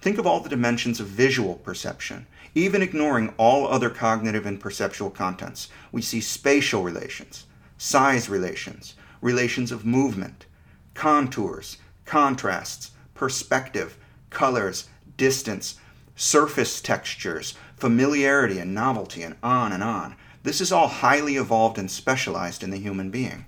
Think 0.00 0.16
of 0.16 0.26
all 0.26 0.40
the 0.40 0.48
dimensions 0.48 0.98
of 0.98 1.08
visual 1.08 1.56
perception. 1.56 2.26
Even 2.54 2.80
ignoring 2.80 3.34
all 3.36 3.68
other 3.68 3.90
cognitive 3.90 4.46
and 4.46 4.58
perceptual 4.58 5.10
contents, 5.10 5.68
we 5.92 6.00
see 6.00 6.22
spatial 6.22 6.82
relations, 6.82 7.44
size 7.76 8.30
relations, 8.30 8.94
relations 9.20 9.70
of 9.70 9.84
movement, 9.84 10.46
contours, 10.94 11.76
contrasts, 12.06 12.92
perspective, 13.12 13.98
colors, 14.30 14.88
distance, 15.18 15.78
surface 16.16 16.80
textures, 16.80 17.52
familiarity 17.76 18.58
and 18.58 18.74
novelty, 18.74 19.22
and 19.22 19.36
on 19.42 19.70
and 19.70 19.82
on. 19.82 20.16
This 20.44 20.60
is 20.60 20.70
all 20.70 20.88
highly 20.88 21.36
evolved 21.36 21.78
and 21.78 21.90
specialized 21.90 22.62
in 22.62 22.68
the 22.68 22.76
human 22.78 23.10
being. 23.10 23.46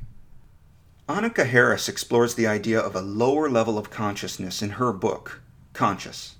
Annaka 1.06 1.46
Harris 1.46 1.90
explores 1.90 2.34
the 2.34 2.46
idea 2.46 2.80
of 2.80 2.96
a 2.96 3.02
lower 3.02 3.50
level 3.50 3.76
of 3.76 3.90
consciousness 3.90 4.62
in 4.62 4.70
her 4.70 4.94
book, 4.94 5.42
Conscious. 5.74 6.36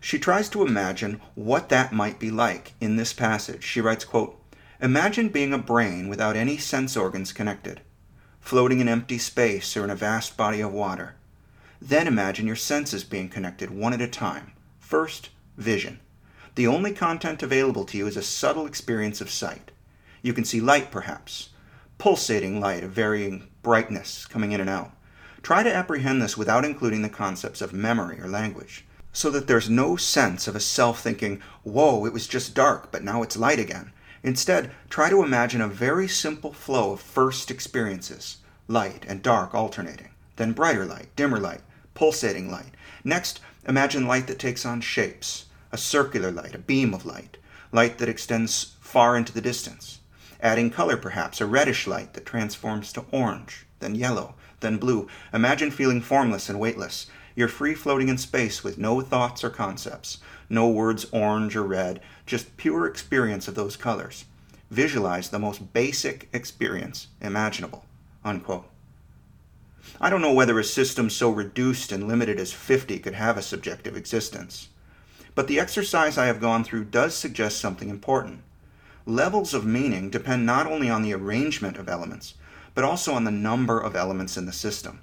She 0.00 0.18
tries 0.18 0.50
to 0.50 0.66
imagine 0.66 1.22
what 1.34 1.70
that 1.70 1.94
might 1.94 2.18
be 2.18 2.30
like 2.30 2.74
in 2.82 2.96
this 2.96 3.14
passage. 3.14 3.64
She 3.64 3.80
writes, 3.80 4.04
quote, 4.04 4.38
Imagine 4.78 5.30
being 5.30 5.54
a 5.54 5.58
brain 5.58 6.08
without 6.08 6.36
any 6.36 6.58
sense 6.58 6.98
organs 6.98 7.32
connected, 7.32 7.80
floating 8.40 8.80
in 8.80 8.88
empty 8.90 9.16
space 9.16 9.74
or 9.74 9.84
in 9.84 9.90
a 9.90 9.96
vast 9.96 10.36
body 10.36 10.60
of 10.60 10.70
water. 10.70 11.14
Then 11.80 12.06
imagine 12.06 12.46
your 12.46 12.56
senses 12.56 13.04
being 13.04 13.30
connected 13.30 13.70
one 13.70 13.94
at 13.94 14.02
a 14.02 14.06
time. 14.06 14.52
First, 14.78 15.30
vision. 15.56 16.00
The 16.56 16.66
only 16.66 16.92
content 16.92 17.42
available 17.42 17.86
to 17.86 17.96
you 17.96 18.06
is 18.06 18.18
a 18.18 18.22
subtle 18.22 18.66
experience 18.66 19.22
of 19.22 19.30
sight. 19.30 19.70
You 20.24 20.32
can 20.32 20.46
see 20.46 20.58
light, 20.58 20.90
perhaps, 20.90 21.50
pulsating 21.98 22.58
light 22.58 22.82
of 22.82 22.92
varying 22.92 23.46
brightness 23.62 24.24
coming 24.24 24.52
in 24.52 24.60
and 24.62 24.70
out. 24.70 24.90
Try 25.42 25.62
to 25.62 25.74
apprehend 25.74 26.22
this 26.22 26.34
without 26.34 26.64
including 26.64 27.02
the 27.02 27.10
concepts 27.10 27.60
of 27.60 27.74
memory 27.74 28.18
or 28.18 28.26
language, 28.26 28.86
so 29.12 29.28
that 29.28 29.46
there's 29.46 29.68
no 29.68 29.96
sense 29.96 30.48
of 30.48 30.56
a 30.56 30.60
self 30.60 31.02
thinking, 31.02 31.42
whoa, 31.62 32.06
it 32.06 32.12
was 32.14 32.26
just 32.26 32.54
dark, 32.54 32.90
but 32.90 33.04
now 33.04 33.22
it's 33.22 33.36
light 33.36 33.58
again. 33.58 33.92
Instead, 34.22 34.70
try 34.88 35.10
to 35.10 35.22
imagine 35.22 35.60
a 35.60 35.68
very 35.68 36.08
simple 36.08 36.54
flow 36.54 36.92
of 36.92 37.02
first 37.02 37.50
experiences 37.50 38.38
light 38.66 39.04
and 39.06 39.22
dark 39.22 39.54
alternating, 39.54 40.08
then 40.36 40.52
brighter 40.52 40.86
light, 40.86 41.14
dimmer 41.16 41.38
light, 41.38 41.60
pulsating 41.92 42.50
light. 42.50 42.72
Next, 43.04 43.40
imagine 43.68 44.06
light 44.06 44.26
that 44.28 44.38
takes 44.38 44.64
on 44.64 44.80
shapes 44.80 45.44
a 45.70 45.76
circular 45.76 46.30
light, 46.30 46.54
a 46.54 46.58
beam 46.58 46.94
of 46.94 47.04
light, 47.04 47.36
light 47.72 47.98
that 47.98 48.08
extends 48.08 48.76
far 48.80 49.18
into 49.18 49.30
the 49.30 49.42
distance. 49.42 50.00
Adding 50.44 50.68
color, 50.68 50.98
perhaps, 50.98 51.40
a 51.40 51.46
reddish 51.46 51.86
light 51.86 52.12
that 52.12 52.26
transforms 52.26 52.92
to 52.92 53.06
orange, 53.10 53.64
then 53.80 53.94
yellow, 53.94 54.34
then 54.60 54.76
blue. 54.76 55.08
Imagine 55.32 55.70
feeling 55.70 56.02
formless 56.02 56.50
and 56.50 56.60
weightless. 56.60 57.06
You're 57.34 57.48
free 57.48 57.74
floating 57.74 58.10
in 58.10 58.18
space 58.18 58.62
with 58.62 58.76
no 58.76 59.00
thoughts 59.00 59.42
or 59.42 59.48
concepts, 59.48 60.18
no 60.50 60.68
words 60.68 61.06
orange 61.12 61.56
or 61.56 61.62
red, 61.62 62.02
just 62.26 62.58
pure 62.58 62.86
experience 62.86 63.48
of 63.48 63.54
those 63.54 63.78
colors. 63.78 64.26
Visualize 64.70 65.30
the 65.30 65.38
most 65.38 65.72
basic 65.72 66.28
experience 66.34 67.06
imaginable. 67.22 67.86
Unquote. 68.22 68.68
I 69.98 70.10
don't 70.10 70.20
know 70.20 70.34
whether 70.34 70.58
a 70.58 70.64
system 70.64 71.08
so 71.08 71.30
reduced 71.30 71.90
and 71.90 72.06
limited 72.06 72.38
as 72.38 72.52
50 72.52 72.98
could 72.98 73.14
have 73.14 73.38
a 73.38 73.42
subjective 73.42 73.96
existence. 73.96 74.68
But 75.34 75.46
the 75.46 75.58
exercise 75.58 76.18
I 76.18 76.26
have 76.26 76.40
gone 76.40 76.64
through 76.64 76.84
does 76.84 77.14
suggest 77.14 77.60
something 77.60 77.88
important. 77.88 78.42
Levels 79.06 79.52
of 79.52 79.66
meaning 79.66 80.08
depend 80.08 80.46
not 80.46 80.66
only 80.66 80.88
on 80.88 81.02
the 81.02 81.12
arrangement 81.12 81.76
of 81.76 81.88
elements, 81.88 82.34
but 82.74 82.84
also 82.84 83.12
on 83.12 83.24
the 83.24 83.30
number 83.30 83.78
of 83.78 83.94
elements 83.94 84.36
in 84.36 84.46
the 84.46 84.52
system. 84.52 85.00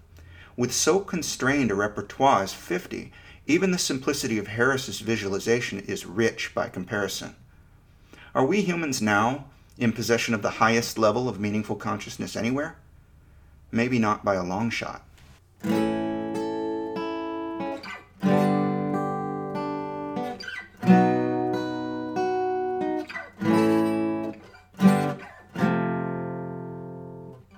With 0.58 0.74
so 0.74 1.00
constrained 1.00 1.70
a 1.70 1.76
repertoire 1.76 2.44
as 2.44 2.54
50, 2.54 3.12
even 3.46 3.72
the 3.72 3.78
simplicity 3.78 4.38
of 4.38 4.48
Harris's 4.48 5.00
visualization 5.02 5.80
is 5.80 6.06
rich 6.06 6.52
by 6.56 6.68
comparison. 6.68 7.36
Are 8.34 8.46
we 8.46 8.62
humans 8.62 9.02
now 9.02 9.46
in 9.78 9.94
possession 9.94 10.34
of 10.34 10.42
the 10.42 10.52
highest 10.52 10.98
level 10.98 11.30
of 11.30 11.40
meaningful 11.40 11.76
consciousness 11.76 12.36
anywhere? 12.36 12.78
Maybe 13.72 14.00
not 14.00 14.26
by 14.26 14.36
a 14.36 14.44
long 14.44 14.70
shot. 14.70 15.06